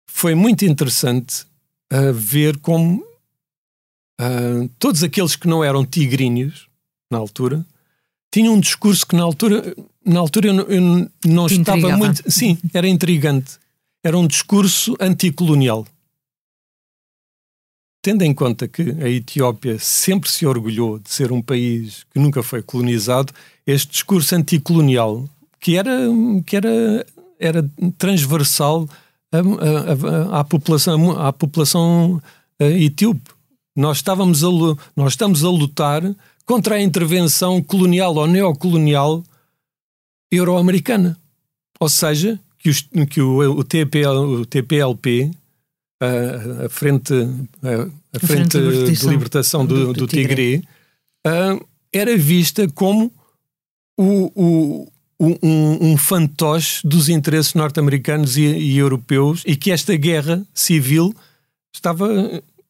foi 0.10 0.36
muito 0.36 0.66
interessante 0.66 1.46
uh, 1.94 2.14
ver 2.14 2.58
como 2.58 3.02
uh, 4.20 4.70
todos 4.78 5.04
aqueles 5.04 5.36
que 5.36 5.48
não 5.48 5.64
eram 5.64 5.86
tigrinhos 5.86 6.68
na 7.10 7.18
altura 7.18 7.66
tinham 8.32 8.56
um 8.56 8.60
discurso 8.60 9.08
que 9.08 9.16
na 9.16 9.24
altura, 9.24 9.74
na 10.06 10.20
altura 10.20 10.48
eu, 10.50 10.56
eu 10.70 11.12
não 11.26 11.48
estava 11.48 11.96
muito. 11.96 12.30
Sim, 12.30 12.58
era 12.74 12.88
intrigante. 12.88 13.58
Era 14.04 14.18
um 14.18 14.28
discurso 14.28 14.96
anticolonial 15.00 15.88
tendo 18.08 18.24
em 18.24 18.34
conta 18.34 18.70
que 18.70 18.84
a 19.02 19.10
Etiópia 19.10 19.78
sempre 19.80 20.30
se 20.30 20.46
orgulhou 20.46 20.98
de 20.98 21.10
ser 21.10 21.30
um 21.30 21.42
país 21.42 22.06
que 22.10 22.18
nunca 22.18 22.42
foi 22.42 22.62
colonizado, 22.62 23.34
este 23.66 23.92
discurso 23.92 24.34
anticolonial, 24.34 25.28
que 25.60 25.78
era, 25.78 25.98
que 26.46 26.56
era, 26.56 27.06
era 27.40 27.70
transversal 27.98 28.88
à, 29.32 29.38
à, 30.38 30.40
à 30.40 30.44
população, 30.44 31.12
à 31.20 31.34
população 31.34 32.22
eh, 32.60 32.84
etíope. 32.84 33.32
Nós, 33.76 33.98
estávamos 33.98 34.44
a, 34.44 34.48
nós 34.96 35.14
estamos 35.14 35.44
a 35.44 35.50
lutar 35.50 36.02
contra 36.46 36.76
a 36.76 36.82
intervenção 36.82 37.62
colonial 37.62 38.16
ou 38.16 38.28
neocolonial 38.28 39.24
euro-americana. 40.32 41.18
Ou 41.80 41.90
seja, 41.90 42.40
que, 42.58 42.70
os, 42.70 42.82
que 43.10 43.22
o, 43.22 43.40
o, 43.60 43.64
TPL, 43.64 44.42
o 44.42 44.46
TPLP 44.46 45.32
a, 46.02 46.66
a 46.66 46.70
frente, 46.70 47.14
a, 47.14 48.18
a 48.18 48.20
frente, 48.20 48.58
frente, 48.58 48.60
de 48.60 48.60
libertação, 48.60 49.10
de 49.10 49.10
libertação 49.10 49.66
do, 49.66 49.86
do, 49.88 49.94
do, 49.94 50.08
Tigre, 50.08 50.64
uh, 51.26 51.66
era 51.92 52.18
vista 52.18 52.68
como 52.70 53.12
o, 53.98 54.32
o, 54.36 54.92
um, 55.20 55.92
um, 55.92 55.98
fantoche 55.98 56.88
dos 56.88 57.10
interesses 57.10 57.54
norte-americanos 57.54 58.38
e, 58.38 58.44
e, 58.44 58.78
europeus 58.78 59.44
e 59.46 59.56
que 59.56 59.72
esta 59.72 59.96
guerra 59.96 60.44
civil 60.54 61.16
estava 61.74 62.08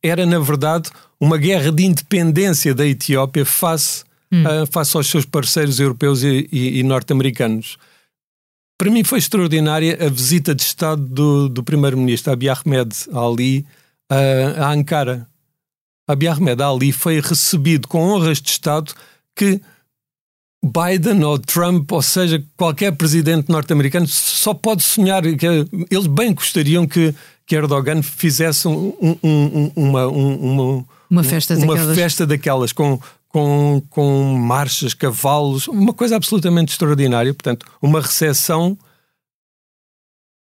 era 0.02 0.26
na 0.26 0.40
verdade 0.40 0.90
uma 1.20 1.38
guerra 1.38 1.72
de 1.72 1.84
independência 1.84 2.74
da 2.74 2.86
Etiópia 2.86 3.46
face, 3.46 4.04
hum. 4.32 4.44
uh, 4.44 4.68
face 4.68 4.96
aos 4.96 5.08
seus 5.08 5.26
parceiros 5.26 5.80
europeus 5.80 6.24
e, 6.24 6.48
e, 6.52 6.80
e 6.80 6.84
norte-americanos. 6.84 7.78
Para 8.78 8.92
mim 8.92 9.04
foi 9.04 9.18
extraordinária 9.18 9.98
a 10.06 10.10
visita 10.10 10.54
de 10.54 10.62
Estado 10.62 11.02
do, 11.02 11.50
do 11.50 11.64
primeiro-ministro 11.64 12.32
Abiy 12.32 12.50
Ahmed 12.50 12.94
Ali 13.12 13.66
uh, 14.12 14.62
a 14.62 14.72
Ankara. 14.72 15.28
Abiy 16.08 16.30
Ahmed 16.30 16.62
Ali 16.62 16.92
foi 16.92 17.20
recebido 17.20 17.88
com 17.88 18.08
honras 18.08 18.40
de 18.40 18.50
Estado 18.50 18.94
que 19.36 19.60
Biden 20.68 21.24
ou 21.24 21.40
Trump, 21.40 21.92
ou 21.92 22.02
seja, 22.02 22.44
qualquer 22.56 22.92
presidente 22.94 23.50
norte-americano, 23.50 24.08
só 24.08 24.54
pode 24.54 24.84
sonhar 24.84 25.24
que 25.24 25.46
eles 25.90 26.08
bem 26.08 26.34
gostariam 26.34 26.88
que, 26.88 27.14
que 27.46 27.56
Erdogan 27.56 28.02
fizesse 28.02 28.68
um, 28.68 28.94
um, 29.24 29.72
uma, 29.76 30.08
uma, 30.08 30.86
uma, 31.10 31.24
festa, 31.24 31.56
uma 31.56 31.76
daquelas. 31.76 31.98
festa 31.98 32.26
daquelas 32.26 32.74
com, 32.74 33.00
com, 33.30 33.82
com 33.90 34.36
marchas, 34.36 34.94
cavalos, 34.94 35.68
uma 35.68 35.94
coisa 35.94 36.16
absolutamente 36.16 36.72
extraordinária. 36.72 37.34
Portanto, 37.34 37.66
uma 37.82 38.02
recepção 38.02 38.78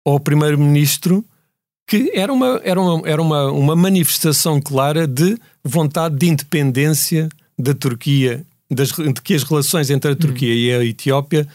ao 0.04 0.18
primeiro-ministro 0.18 1.24
que 1.88 2.12
era 2.14 2.30
uma, 2.30 2.60
era 2.62 2.80
uma, 2.80 3.08
era 3.08 3.22
uma, 3.22 3.50
uma 3.50 3.74
manifestação 3.74 4.60
clara 4.60 5.06
de 5.06 5.38
vontade 5.64 6.16
de 6.16 6.28
independência 6.28 7.30
da 7.58 7.74
Turquia, 7.74 8.44
das, 8.70 8.90
de 8.90 9.22
que 9.22 9.34
as 9.34 9.42
relações 9.42 9.90
entre 9.90 10.12
a 10.12 10.16
Turquia 10.16 10.54
e 10.54 10.72
a 10.72 10.84
Etiópia 10.84 11.48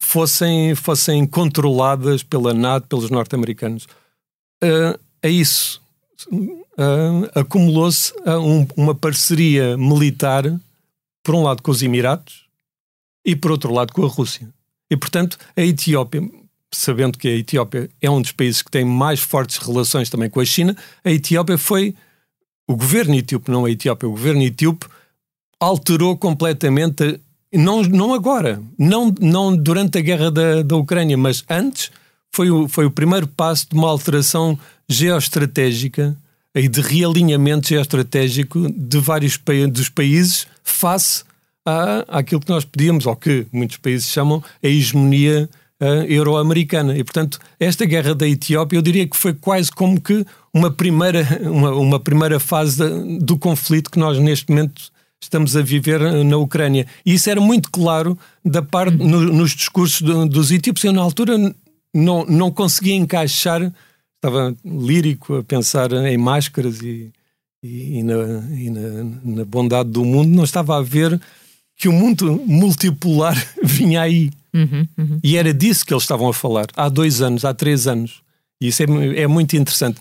fossem, 0.00 0.74
fossem 0.74 1.26
controladas 1.26 2.22
pela 2.22 2.52
NATO, 2.52 2.86
pelos 2.88 3.10
norte-americanos. 3.10 3.86
Uh, 4.62 4.98
a 5.22 5.28
isso 5.28 5.80
uh, 6.30 7.30
acumulou-se 7.34 8.12
uh, 8.26 8.38
um, 8.38 8.66
uma 8.76 8.94
parceria 8.94 9.76
militar, 9.76 10.44
por 11.22 11.34
um 11.34 11.42
lado 11.42 11.62
com 11.62 11.70
os 11.70 11.82
Emirados 11.82 12.46
e 13.24 13.36
por 13.36 13.52
outro 13.52 13.72
lado 13.72 13.92
com 13.92 14.04
a 14.04 14.08
Rússia. 14.08 14.48
E, 14.90 14.96
portanto, 14.96 15.38
a 15.56 15.62
Etiópia, 15.62 16.20
sabendo 16.70 17.16
que 17.16 17.28
a 17.28 17.36
Etiópia 17.36 17.88
é 18.00 18.10
um 18.10 18.20
dos 18.20 18.32
países 18.32 18.60
que 18.60 18.70
tem 18.70 18.84
mais 18.84 19.20
fortes 19.20 19.58
relações 19.58 20.10
também 20.10 20.28
com 20.28 20.40
a 20.40 20.44
China, 20.44 20.76
a 21.04 21.10
Etiópia 21.10 21.56
foi 21.56 21.94
o 22.66 22.76
governo 22.76 23.14
etíope, 23.14 23.50
não 23.50 23.64
a 23.64 23.70
Etiópia, 23.70 24.08
o 24.08 24.12
governo 24.12 24.42
etíope 24.42 24.86
alterou 25.62 26.16
completamente, 26.16 27.20
não, 27.52 27.82
não 27.82 28.12
agora, 28.12 28.60
não, 28.76 29.14
não 29.20 29.56
durante 29.56 29.96
a 29.96 30.00
guerra 30.00 30.28
da, 30.28 30.62
da 30.62 30.76
Ucrânia, 30.76 31.16
mas 31.16 31.44
antes, 31.48 31.92
foi 32.32 32.50
o, 32.50 32.66
foi 32.66 32.84
o 32.84 32.90
primeiro 32.90 33.28
passo 33.28 33.68
de 33.70 33.76
uma 33.76 33.88
alteração 33.88 34.58
geoestratégica 34.88 36.16
e 36.52 36.66
de 36.66 36.80
realinhamento 36.80 37.68
geoestratégico 37.68 38.68
de 38.72 38.98
vários 38.98 39.38
dos 39.70 39.88
países 39.88 40.48
face 40.64 41.22
à, 41.64 42.18
àquilo 42.18 42.40
que 42.40 42.50
nós 42.50 42.64
pedíamos, 42.64 43.06
ou 43.06 43.14
que 43.14 43.46
muitos 43.52 43.76
países 43.76 44.08
chamam 44.08 44.42
a 44.62 44.66
hegemonia 44.66 45.48
euro-americana. 46.08 46.96
E, 46.96 47.04
portanto, 47.04 47.38
esta 47.58 47.84
guerra 47.84 48.14
da 48.14 48.26
Etiópia, 48.28 48.76
eu 48.76 48.82
diria 48.82 49.06
que 49.06 49.16
foi 49.16 49.32
quase 49.32 49.70
como 49.70 50.00
que 50.00 50.26
uma 50.52 50.70
primeira, 50.70 51.26
uma, 51.42 51.70
uma 51.70 52.00
primeira 52.00 52.40
fase 52.40 52.82
do 53.20 53.38
conflito 53.38 53.90
que 53.90 53.98
nós, 53.98 54.18
neste 54.18 54.50
momento, 54.50 54.91
estamos 55.22 55.56
a 55.56 55.62
viver 55.62 56.00
na 56.24 56.36
Ucrânia. 56.36 56.86
E 57.04 57.14
isso 57.14 57.30
era 57.30 57.40
muito 57.40 57.70
claro 57.70 58.18
da 58.44 58.62
parte, 58.62 58.96
no, 58.96 59.20
nos 59.20 59.52
discursos 59.52 60.02
do, 60.02 60.26
dos 60.26 60.50
etíopes. 60.50 60.84
Eu, 60.84 60.92
na 60.92 61.02
altura, 61.02 61.36
não, 61.94 62.24
não 62.26 62.50
conseguia 62.50 62.94
encaixar, 62.94 63.72
estava 64.16 64.54
lírico 64.64 65.36
a 65.36 65.44
pensar 65.44 65.92
em 65.92 66.16
máscaras 66.16 66.80
e, 66.80 67.10
e, 67.62 67.98
e, 67.98 68.02
na, 68.02 68.14
e 68.50 68.70
na, 68.70 69.04
na, 69.24 69.44
bondade 69.44 69.90
do 69.90 70.04
mundo, 70.04 70.34
não 70.34 70.44
estava 70.44 70.76
a 70.76 70.82
ver 70.82 71.20
que 71.76 71.88
o 71.88 71.92
mundo 71.92 72.42
multipolar 72.46 73.36
vinha 73.62 74.02
aí. 74.02 74.30
Uhum, 74.54 74.86
uhum. 74.98 75.20
E 75.22 75.36
era 75.36 75.54
disso 75.54 75.86
que 75.86 75.94
eles 75.94 76.02
estavam 76.02 76.28
a 76.28 76.34
falar 76.34 76.66
há 76.76 76.88
dois 76.88 77.22
anos, 77.22 77.44
há 77.44 77.54
três 77.54 77.86
anos. 77.86 78.22
E 78.60 78.68
isso 78.68 78.82
é, 78.82 78.86
é 79.20 79.26
muito 79.26 79.56
interessante. 79.56 80.00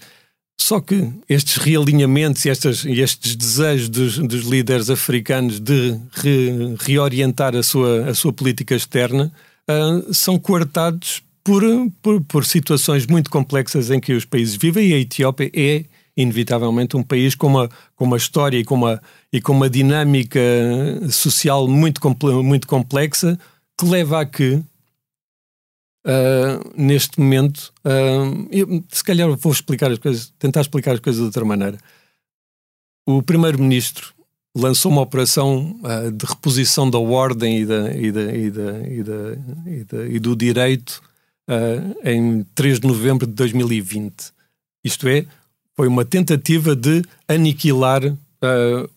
Só 0.61 0.79
que 0.79 1.11
estes 1.27 1.57
realinhamentos 1.57 2.45
e 2.45 2.49
estes, 2.49 2.85
estes 2.85 3.35
desejos 3.35 3.89
dos, 3.89 4.17
dos, 4.19 4.45
líderes 4.45 4.91
africanos 4.91 5.59
de 5.59 5.99
re, 6.13 6.75
reorientar 6.79 7.55
a 7.55 7.63
sua, 7.63 8.11
a 8.11 8.13
sua 8.13 8.31
política 8.31 8.75
externa 8.75 9.33
uh, 9.67 10.13
são 10.13 10.37
coartados 10.37 11.23
por, 11.43 11.63
por, 12.03 12.21
por, 12.21 12.45
situações 12.45 13.07
muito 13.07 13.31
complexas 13.31 13.89
em 13.89 13.99
que 13.99 14.13
os 14.13 14.23
países 14.23 14.55
vivem. 14.55 14.89
E 14.89 14.93
a 14.93 14.99
Etiópia 14.99 15.49
é 15.51 15.83
inevitavelmente 16.15 16.95
um 16.95 17.01
país 17.01 17.33
com 17.33 17.47
uma, 17.47 17.69
com 17.95 18.05
uma 18.05 18.17
história 18.17 18.59
e 18.59 18.63
com 18.63 18.75
uma, 18.75 19.01
e 19.33 19.41
com 19.41 19.53
uma 19.53 19.69
dinâmica 19.69 20.39
social 21.09 21.67
muito, 21.67 21.99
muito 22.43 22.67
complexa 22.67 23.35
que 23.75 23.85
leva 23.87 24.21
a 24.21 24.25
que 24.27 24.61
Uh, 26.03 26.71
neste 26.75 27.19
momento, 27.19 27.71
uh, 27.85 28.47
eu, 28.51 28.83
se 28.89 29.03
calhar 29.03 29.29
vou 29.35 29.51
explicar 29.51 29.91
as 29.91 29.99
coisas, 29.99 30.33
tentar 30.39 30.61
explicar 30.61 30.93
as 30.93 30.99
coisas 30.99 31.21
de 31.21 31.25
outra 31.25 31.45
maneira. 31.45 31.77
O 33.07 33.21
primeiro-ministro 33.21 34.13
lançou 34.55 34.91
uma 34.91 35.01
operação 35.01 35.79
uh, 35.83 36.11
de 36.11 36.25
reposição 36.25 36.89
da 36.89 36.97
ordem 36.97 37.59
e, 37.59 37.65
da, 37.65 37.93
e, 37.93 38.11
da, 38.11 38.33
e, 38.33 38.51
da, 39.03 40.07
e, 40.07 40.19
do 40.19 40.35
direito 40.35 41.01
em 42.05 42.43
3 42.55 42.79
de 42.79 42.87
novembro 42.87 43.27
de 43.27 43.33
2020. 43.33 44.31
Isto 44.85 45.07
é, 45.09 45.25
foi 45.75 45.85
uma 45.85 46.05
tentativa 46.05 46.73
de 46.75 47.03
aniquilar 47.27 48.05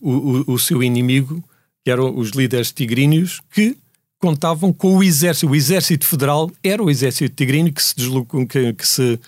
o, 0.00 0.10
o, 0.10 0.52
o 0.52 0.58
seu 0.58 0.80
inimigo, 0.80 1.42
que 1.84 1.90
eram 1.90 2.16
os 2.16 2.30
líderes 2.30 2.70
tigríneos, 2.70 3.40
que 3.50 3.76
contavam 4.24 4.72
com 4.72 4.96
o 4.96 5.02
exército. 5.02 5.52
O 5.52 5.54
exército 5.54 6.06
federal 6.06 6.50
era 6.62 6.82
o 6.82 6.90
exército 6.90 7.36
tigrino 7.36 7.70
que 7.70 7.82
se 7.82 7.94
deslocou, 7.94 8.46
que, 8.46 8.72
que 8.72 8.88
se, 8.88 9.20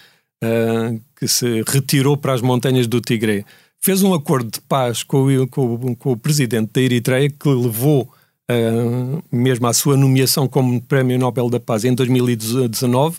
uh, 0.42 1.00
que 1.14 1.28
se 1.28 1.62
retirou 1.66 2.16
para 2.16 2.32
as 2.32 2.40
montanhas 2.40 2.86
do 2.86 2.98
Tigre. 2.98 3.44
Fez 3.78 4.02
um 4.02 4.14
acordo 4.14 4.50
de 4.50 4.60
paz 4.62 5.02
com 5.02 5.26
o, 5.26 5.46
com, 5.48 5.94
com 5.96 6.12
o 6.12 6.16
presidente 6.16 6.72
da 6.72 6.80
Eritreia 6.80 7.28
que 7.28 7.46
levou 7.46 8.10
uh, 8.50 9.22
mesmo 9.30 9.66
à 9.66 9.74
sua 9.74 9.98
nomeação 9.98 10.48
como 10.48 10.80
Prémio 10.80 11.18
Nobel 11.18 11.50
da 11.50 11.60
Paz 11.60 11.84
em 11.84 11.94
2019. 11.94 13.18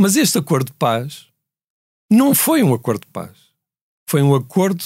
Mas 0.00 0.16
este 0.16 0.38
acordo 0.38 0.68
de 0.68 0.78
paz 0.78 1.26
não 2.10 2.34
foi 2.34 2.62
um 2.62 2.72
acordo 2.72 3.02
de 3.02 3.12
paz. 3.12 3.36
Foi 4.08 4.22
um 4.22 4.34
acordo 4.34 4.82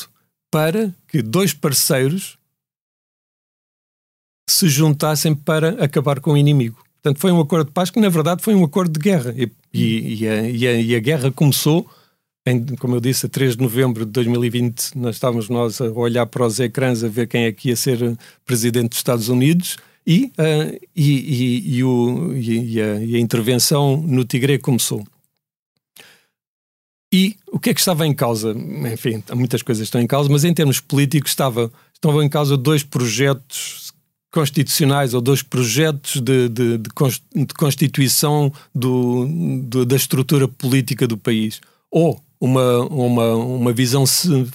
para 0.51 0.93
que 1.07 1.23
dois 1.23 1.55
parceiros 1.55 2.37
se 4.47 4.69
juntassem 4.69 5.35
para 5.35 5.83
acabar 5.85 6.21
com 6.21 6.33
o 6.33 6.37
inimigo. 6.37 6.83
Portanto, 7.03 7.21
foi 7.21 7.33
um 7.33 7.41
acordo 7.41 7.67
de 7.67 7.73
paz 7.73 7.91
que, 7.91 7.99
na 7.99 8.09
verdade, 8.09 8.43
foi 8.43 8.55
um 8.55 8.65
acordo 8.65 8.93
de 8.93 9.01
guerra. 9.01 9.35
E, 9.37 9.51
e, 9.73 10.23
e, 10.23 10.29
a, 10.29 10.49
e 10.49 10.95
a, 10.95 10.97
a, 10.97 11.01
guerra 11.01 11.33
começou, 11.33 11.89
em, 12.47 12.65
como 12.77 12.95
eu 12.95 13.01
disse, 13.01 13.27
a 13.27 13.29
3 13.29 13.57
de 13.57 13.63
novembro 13.63 14.07
de 14.07 14.13
2020. 14.13 14.97
Nós 14.97 15.17
estávamos 15.17 15.49
nós 15.49 15.81
a 15.81 15.91
olhar 15.91 16.27
para 16.27 16.47
os 16.47 16.61
ecrãs 16.61 17.03
a 17.03 17.09
ver 17.09 17.27
quem 17.27 17.45
é 17.45 17.53
que 17.53 17.71
ia 17.71 17.77
ser 17.77 18.17
presidente 18.47 18.91
dos 18.91 18.99
Estados 18.99 19.29
Unidos. 19.29 19.77
E, 20.07 20.33
uh, 20.39 20.81
e, 20.95 21.83
o, 21.83 22.31
a, 22.33 23.03
e 23.03 23.17
a 23.17 23.19
intervenção 23.19 23.97
no 23.97 24.25
Tigre 24.25 24.59
começou. 24.59 25.05
E 27.13 27.37
o 27.51 27.59
que 27.59 27.71
é 27.71 27.75
que 27.75 27.81
estava 27.81 28.07
em 28.07 28.15
causa? 28.15 28.53
Enfim, 28.93 29.23
muitas 29.35 29.61
coisas 29.61 29.85
estão 29.85 30.01
em 30.01 30.07
causa, 30.07 30.31
mas 30.31 30.45
em 30.45 30.55
termos 30.55 30.81
políticos 30.81 31.33
estava, 31.33 31.71
estavam 31.93 32.23
em 32.23 32.29
causa 32.29 32.57
dois 32.57 32.83
projetos 32.83 33.82
constitucionais 34.33 35.13
ou 35.13 35.21
dois 35.21 35.43
projetos 35.43 36.21
de, 36.21 36.49
de, 36.49 36.79
de, 36.79 36.89
de 37.35 37.55
constituição 37.55 38.51
do, 38.75 39.27
do, 39.63 39.85
da 39.85 39.95
estrutura 39.95 40.49
política 40.49 41.07
do 41.07 41.19
país. 41.19 41.61
Ou 41.91 42.21
uma, 42.41 42.81
uma, 42.87 43.35
uma 43.37 43.73
visão 43.73 44.05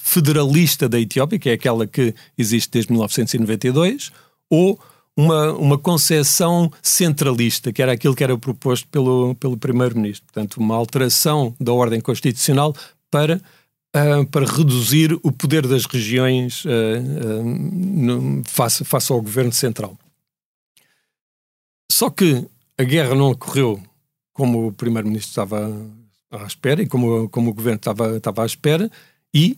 federalista 0.01 0.89
da 0.89 0.99
Etiópia, 0.99 1.39
que 1.39 1.49
é 1.49 1.53
aquela 1.53 1.87
que 1.87 2.13
existe 2.37 2.71
desde 2.71 2.91
1992, 2.91 4.11
ou 4.49 4.77
uma, 5.15 5.53
uma 5.53 5.77
concepção 5.77 6.71
centralista, 6.81 7.71
que 7.71 7.81
era 7.81 7.91
aquilo 7.91 8.15
que 8.15 8.23
era 8.23 8.37
proposto 8.37 8.87
pelo, 8.89 9.35
pelo 9.35 9.57
Primeiro-Ministro. 9.57 10.25
Portanto, 10.25 10.57
uma 10.57 10.75
alteração 10.75 11.55
da 11.59 11.71
ordem 11.71 12.01
constitucional 12.01 12.75
para 13.09 13.39
uh, 13.97 14.25
para 14.25 14.45
reduzir 14.45 15.13
o 15.23 15.31
poder 15.31 15.65
das 15.67 15.85
regiões 15.85 16.63
uh, 16.65 16.69
uh, 16.69 18.43
face, 18.45 18.83
face 18.83 19.11
ao 19.11 19.21
governo 19.21 19.51
central. 19.51 19.97
Só 21.91 22.09
que 22.09 22.45
a 22.77 22.83
guerra 22.83 23.15
não 23.15 23.31
ocorreu 23.31 23.81
como 24.33 24.67
o 24.67 24.71
primeiro-ministro 24.71 25.29
estava 25.29 25.73
à 26.29 26.45
espera 26.45 26.81
e 26.83 26.87
como, 26.87 27.27
como 27.29 27.49
o 27.49 27.53
governo 27.53 27.77
estava, 27.77 28.17
estava 28.17 28.43
à 28.43 28.45
espera, 28.45 28.91
e 29.33 29.57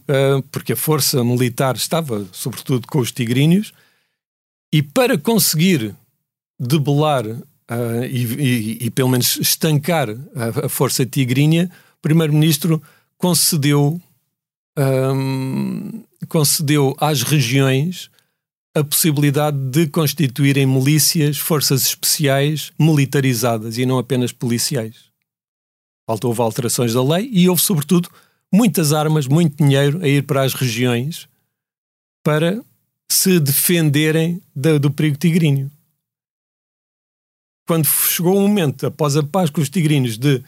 porque 0.51 0.73
a 0.73 0.77
força 0.77 1.23
militar 1.23 1.75
estava, 1.75 2.25
sobretudo, 2.31 2.87
com 2.87 2.99
os 2.99 3.11
tigrinhos, 3.11 3.73
e 4.73 4.81
para 4.81 5.17
conseguir 5.17 5.95
debelar 6.59 7.25
Uh, 7.71 8.03
e, 8.05 8.25
e, 8.25 8.77
e, 8.87 8.89
pelo 8.89 9.09
menos 9.09 9.37
estancar 9.37 10.09
a, 10.09 10.65
a 10.65 10.69
força 10.69 11.05
tigrinha, 11.05 11.69
o 11.99 12.01
primeiro-ministro 12.01 12.81
concedeu 13.15 14.01
um, 14.79 16.03
concedeu 16.27 16.95
às 16.99 17.21
regiões 17.21 18.09
a 18.73 18.83
possibilidade 18.83 19.57
de 19.57 19.87
constituírem 19.87 20.65
milícias, 20.65 21.37
forças 21.37 21.81
especiais 21.85 22.71
militarizadas 22.79 23.77
e 23.77 23.85
não 23.85 23.97
apenas 23.97 24.31
policiais. 24.31 25.09
Houve 26.07 26.41
alterações 26.41 26.93
da 26.93 27.03
lei 27.03 27.29
e 27.31 27.49
houve, 27.49 27.61
sobretudo, 27.61 28.09
muitas 28.51 28.93
armas, 28.93 29.27
muito 29.27 29.57
dinheiro 29.57 30.01
a 30.01 30.07
ir 30.07 30.23
para 30.23 30.43
as 30.43 30.53
regiões 30.53 31.27
para 32.23 32.63
se 33.11 33.39
defenderem 33.39 34.41
do, 34.55 34.79
do 34.79 34.91
perigo 34.91 35.17
tigrinho. 35.17 35.71
Quando 37.67 37.85
chegou 37.85 38.37
o 38.37 38.41
momento, 38.41 38.87
após 38.87 39.15
a 39.15 39.23
paz 39.23 39.49
com 39.49 39.61
os 39.61 39.69
tigrinhos, 39.69 40.17
de 40.17 40.43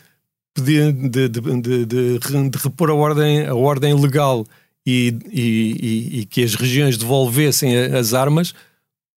de, 0.57 0.91
de, 0.91 1.29
de, 1.29 1.85
de, 1.85 2.57
repor 2.57 2.89
a 2.89 2.93
ordem, 2.93 3.45
a 3.45 3.55
ordem 3.55 3.93
legal 3.93 4.45
e, 4.85 5.15
e, 5.31 6.19
e, 6.19 6.25
que 6.25 6.43
as 6.43 6.55
regiões 6.55 6.97
devolvessem 6.97 7.75
as 7.77 8.13
armas, 8.13 8.53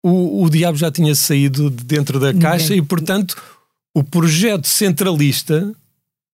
o, 0.04 0.44
o 0.44 0.50
diabo 0.50 0.78
já 0.78 0.92
tinha 0.92 1.16
saído 1.16 1.70
de 1.70 1.84
dentro 1.84 2.20
da 2.20 2.34
caixa 2.34 2.76
e, 2.76 2.82
portanto, 2.82 3.42
o 3.96 4.04
projeto 4.04 4.68
centralista, 4.68 5.74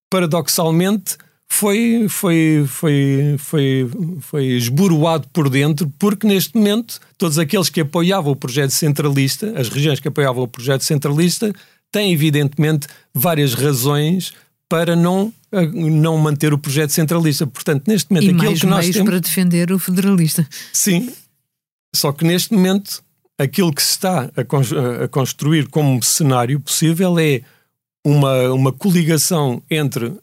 paradoxalmente, 0.09 1.17
foi, 1.51 2.07
foi, 2.07 2.65
foi, 2.67 3.35
foi, 3.37 3.89
foi 4.21 4.45
esboroado 4.45 5.27
por 5.29 5.49
dentro, 5.49 5.91
porque 5.97 6.27
neste 6.27 6.55
momento 6.55 6.99
todos 7.17 7.39
aqueles 7.39 7.69
que 7.69 7.81
apoiavam 7.81 8.31
o 8.31 8.35
projeto 8.35 8.71
centralista, 8.71 9.51
as 9.59 9.67
regiões 9.67 9.99
que 9.99 10.07
apoiavam 10.07 10.43
o 10.43 10.47
projeto 10.47 10.83
centralista, 10.83 11.51
têm 11.91 12.13
evidentemente 12.13 12.87
várias 13.13 13.55
razões 13.55 14.33
para 14.69 14.95
não, 14.95 15.33
eh, 15.51 15.65
não 15.65 16.17
manter 16.17 16.53
o 16.53 16.57
projeto 16.57 16.91
centralista. 16.91 17.47
Portanto, 17.47 17.87
neste 17.87 18.11
momento, 18.11 18.25
e 18.25 18.29
aquilo 18.29 18.45
mais 18.45 18.59
que 18.59 18.65
nós 18.67 18.79
meios 18.79 18.95
temos. 18.95 19.09
para 19.09 19.19
defender 19.19 19.71
o 19.71 19.79
federalista. 19.79 20.47
Sim. 20.71 21.11
Só 21.93 22.11
que 22.11 22.23
neste 22.23 22.53
momento, 22.53 23.03
aquilo 23.37 23.73
que 23.73 23.81
se 23.81 23.89
está 23.89 24.29
a, 24.37 25.03
a 25.03 25.07
construir 25.07 25.67
como 25.67 26.01
cenário 26.03 26.59
possível 26.59 27.17
é 27.17 27.41
uma, 28.05 28.53
uma 28.53 28.71
coligação 28.71 29.61
entre 29.69 30.13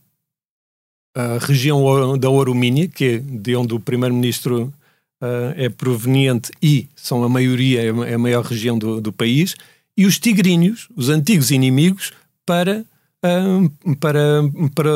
a 1.14 1.38
região 1.40 2.16
da 2.18 2.28
Oromínia, 2.28 2.86
que 2.86 3.04
é 3.04 3.18
de 3.18 3.56
onde 3.56 3.74
o 3.74 3.80
primeiro-ministro 3.80 4.72
uh, 5.22 5.52
é 5.56 5.68
proveniente 5.70 6.50
e 6.62 6.88
são 6.94 7.24
a 7.24 7.28
maioria, 7.28 7.82
é 7.82 8.14
a 8.14 8.18
maior 8.18 8.44
região 8.44 8.78
do, 8.78 9.00
do 9.00 9.10
país, 9.10 9.54
e 9.96 10.04
os 10.04 10.18
tigrinhos, 10.18 10.88
os 10.94 11.08
antigos 11.08 11.50
inimigos, 11.50 12.12
para, 12.44 12.84
para, 14.00 14.42
para, 14.74 14.90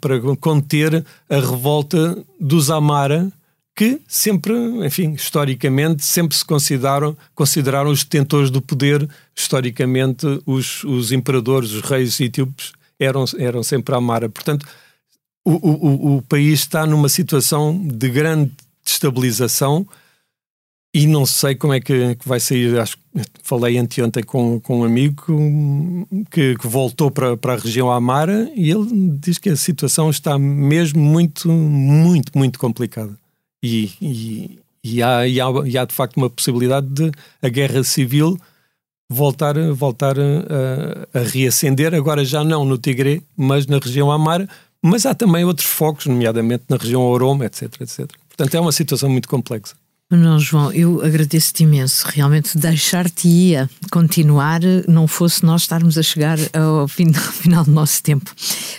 para 0.00 0.36
conter 0.36 1.04
a 1.28 1.34
revolta 1.36 2.24
dos 2.40 2.70
Amara, 2.70 3.30
que 3.74 4.00
sempre, 4.08 4.54
enfim, 4.86 5.12
historicamente, 5.12 6.04
sempre 6.04 6.36
se 6.36 6.44
consideraram, 6.44 7.16
consideraram 7.34 7.90
os 7.90 8.02
detentores 8.02 8.50
do 8.50 8.62
poder. 8.62 9.06
Historicamente, 9.34 10.26
os, 10.46 10.82
os 10.84 11.12
imperadores, 11.12 11.72
os 11.72 11.82
reis 11.82 12.18
etíopes, 12.18 12.72
eram, 12.98 13.24
eram 13.38 13.62
sempre 13.62 13.94
Amara. 13.94 14.28
Portanto, 14.28 14.66
o, 15.44 15.52
o, 15.52 16.16
o 16.16 16.22
país 16.22 16.60
está 16.60 16.86
numa 16.86 17.08
situação 17.08 17.78
de 17.86 18.08
grande 18.08 18.50
destabilização 18.84 19.86
e 20.96 21.06
não 21.06 21.26
sei 21.26 21.54
como 21.54 21.74
é 21.74 21.80
que, 21.80 22.14
que 22.14 22.26
vai 22.26 22.40
sair. 22.40 22.78
Acho, 22.78 22.96
falei 23.42 23.76
anteontem 23.76 24.22
com, 24.22 24.58
com 24.58 24.80
um 24.80 24.84
amigo 24.84 25.26
que, 26.30 26.56
que, 26.56 26.66
voltou 26.66 27.10
para, 27.10 27.36
para 27.36 27.52
a 27.52 27.56
região 27.56 27.90
Amara 27.90 28.50
e 28.56 28.70
ele 28.70 29.18
diz 29.20 29.36
que 29.36 29.50
a 29.50 29.56
situação 29.56 30.08
está 30.08 30.38
mesmo 30.38 30.98
muito, 30.98 31.52
muito, 31.52 32.32
muito 32.34 32.58
complicada. 32.58 33.14
E, 33.62 33.92
e, 34.00 34.58
e, 34.82 35.02
há, 35.02 35.28
e, 35.28 35.38
há, 35.38 35.46
e 35.66 35.76
há 35.76 35.84
de 35.84 35.94
facto 35.94 36.16
uma 36.16 36.30
possibilidade 36.30 36.86
de 36.86 37.12
a 37.42 37.48
guerra 37.50 37.84
civil 37.84 38.38
voltar, 39.06 39.54
voltar 39.74 40.16
a, 40.18 41.18
a 41.18 41.22
reacender, 41.24 41.94
agora 41.94 42.24
já 42.24 42.42
não 42.42 42.64
no 42.64 42.78
Tigre, 42.78 43.22
mas 43.36 43.66
na 43.66 43.78
região 43.78 44.10
Amara, 44.10 44.48
mas 44.80 45.04
há 45.04 45.14
também 45.14 45.44
outros 45.44 45.68
focos, 45.68 46.06
nomeadamente 46.06 46.64
na 46.70 46.78
região 46.78 47.02
Oroma, 47.02 47.44
etc, 47.44 47.82
etc. 47.82 48.10
Portanto, 48.28 48.54
é 48.54 48.60
uma 48.60 48.72
situação 48.72 49.10
muito 49.10 49.28
complexa. 49.28 49.74
Não, 50.08 50.38
João, 50.38 50.70
eu 50.72 51.02
agradeço-te 51.02 51.64
imenso. 51.64 52.06
Realmente, 52.06 52.56
deixar-te 52.56 53.26
ia 53.26 53.68
continuar, 53.90 54.60
não 54.86 55.08
fosse 55.08 55.44
nós 55.44 55.62
estarmos 55.62 55.98
a 55.98 56.02
chegar 56.02 56.38
ao, 56.52 56.86
fim, 56.86 57.08
ao 57.16 57.32
final 57.32 57.64
do 57.64 57.72
nosso 57.72 58.00
tempo. 58.04 58.32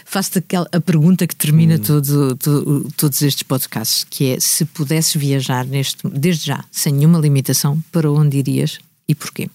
Faço-te 0.05 0.41
a 0.71 0.79
pergunta 0.79 1.27
que 1.27 1.35
termina 1.35 1.75
hum. 1.75 1.79
todo, 1.79 2.35
todo, 2.37 2.87
todos 2.95 3.21
estes 3.21 3.43
podcasts, 3.43 4.05
que 4.09 4.31
é 4.31 4.39
se 4.39 4.63
pudesses 4.63 5.15
viajar 5.15 5.65
neste, 5.65 6.07
desde 6.07 6.45
já, 6.45 6.63
sem 6.71 6.93
nenhuma 6.93 7.19
limitação, 7.19 7.83
para 7.91 8.09
onde 8.09 8.37
irias 8.37 8.79
e 9.05 9.13
porquê? 9.13 9.49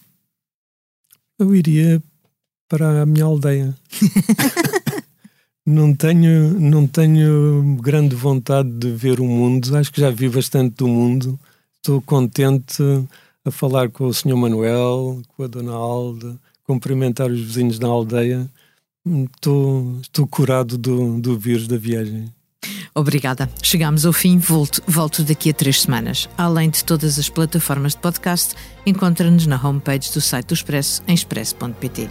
Eu 1.39 1.55
iria 1.55 2.01
para 2.69 3.01
a 3.01 3.05
minha 3.05 3.25
aldeia. 3.25 3.75
Não 5.65 5.95
tenho, 5.95 6.59
não 6.59 6.85
tenho 6.85 7.77
grande 7.81 8.13
vontade 8.17 8.69
de 8.69 8.91
ver 8.91 9.21
o 9.21 9.25
mundo. 9.25 9.73
Acho 9.77 9.93
que 9.93 10.01
já 10.01 10.09
vi 10.09 10.27
bastante 10.27 10.75
do 10.75 10.89
mundo. 10.89 11.39
Estou 11.83 12.01
contente 12.01 12.81
a 13.43 13.51
falar 13.51 13.89
com 13.89 14.05
o 14.05 14.13
Sr. 14.13 14.37
Manuel, 14.37 15.21
com 15.27 15.43
a 15.43 15.47
Dona 15.47 15.73
Alda, 15.73 16.39
cumprimentar 16.63 17.29
os 17.29 17.41
vizinhos 17.41 17.77
da 17.77 17.87
aldeia. 17.87 18.49
Estou, 19.05 19.99
estou 20.01 20.25
curado 20.25 20.77
do, 20.77 21.19
do 21.19 21.37
vírus 21.37 21.67
da 21.67 21.75
viagem. 21.75 22.33
Obrigada. 22.95 23.49
Chegamos 23.61 24.05
ao 24.05 24.13
fim. 24.13 24.37
Volto, 24.37 24.81
volto 24.87 25.23
daqui 25.23 25.49
a 25.49 25.53
três 25.53 25.81
semanas. 25.81 26.29
Além 26.37 26.69
de 26.69 26.85
todas 26.85 27.19
as 27.19 27.27
plataformas 27.27 27.95
de 27.95 27.99
podcast, 27.99 28.55
encontra-nos 28.85 29.45
na 29.45 29.61
homepage 29.61 30.09
do 30.13 30.21
site 30.21 30.47
do 30.47 30.53
Expresso, 30.53 31.03
em 31.05 31.13
expresso.pt. 31.13 32.07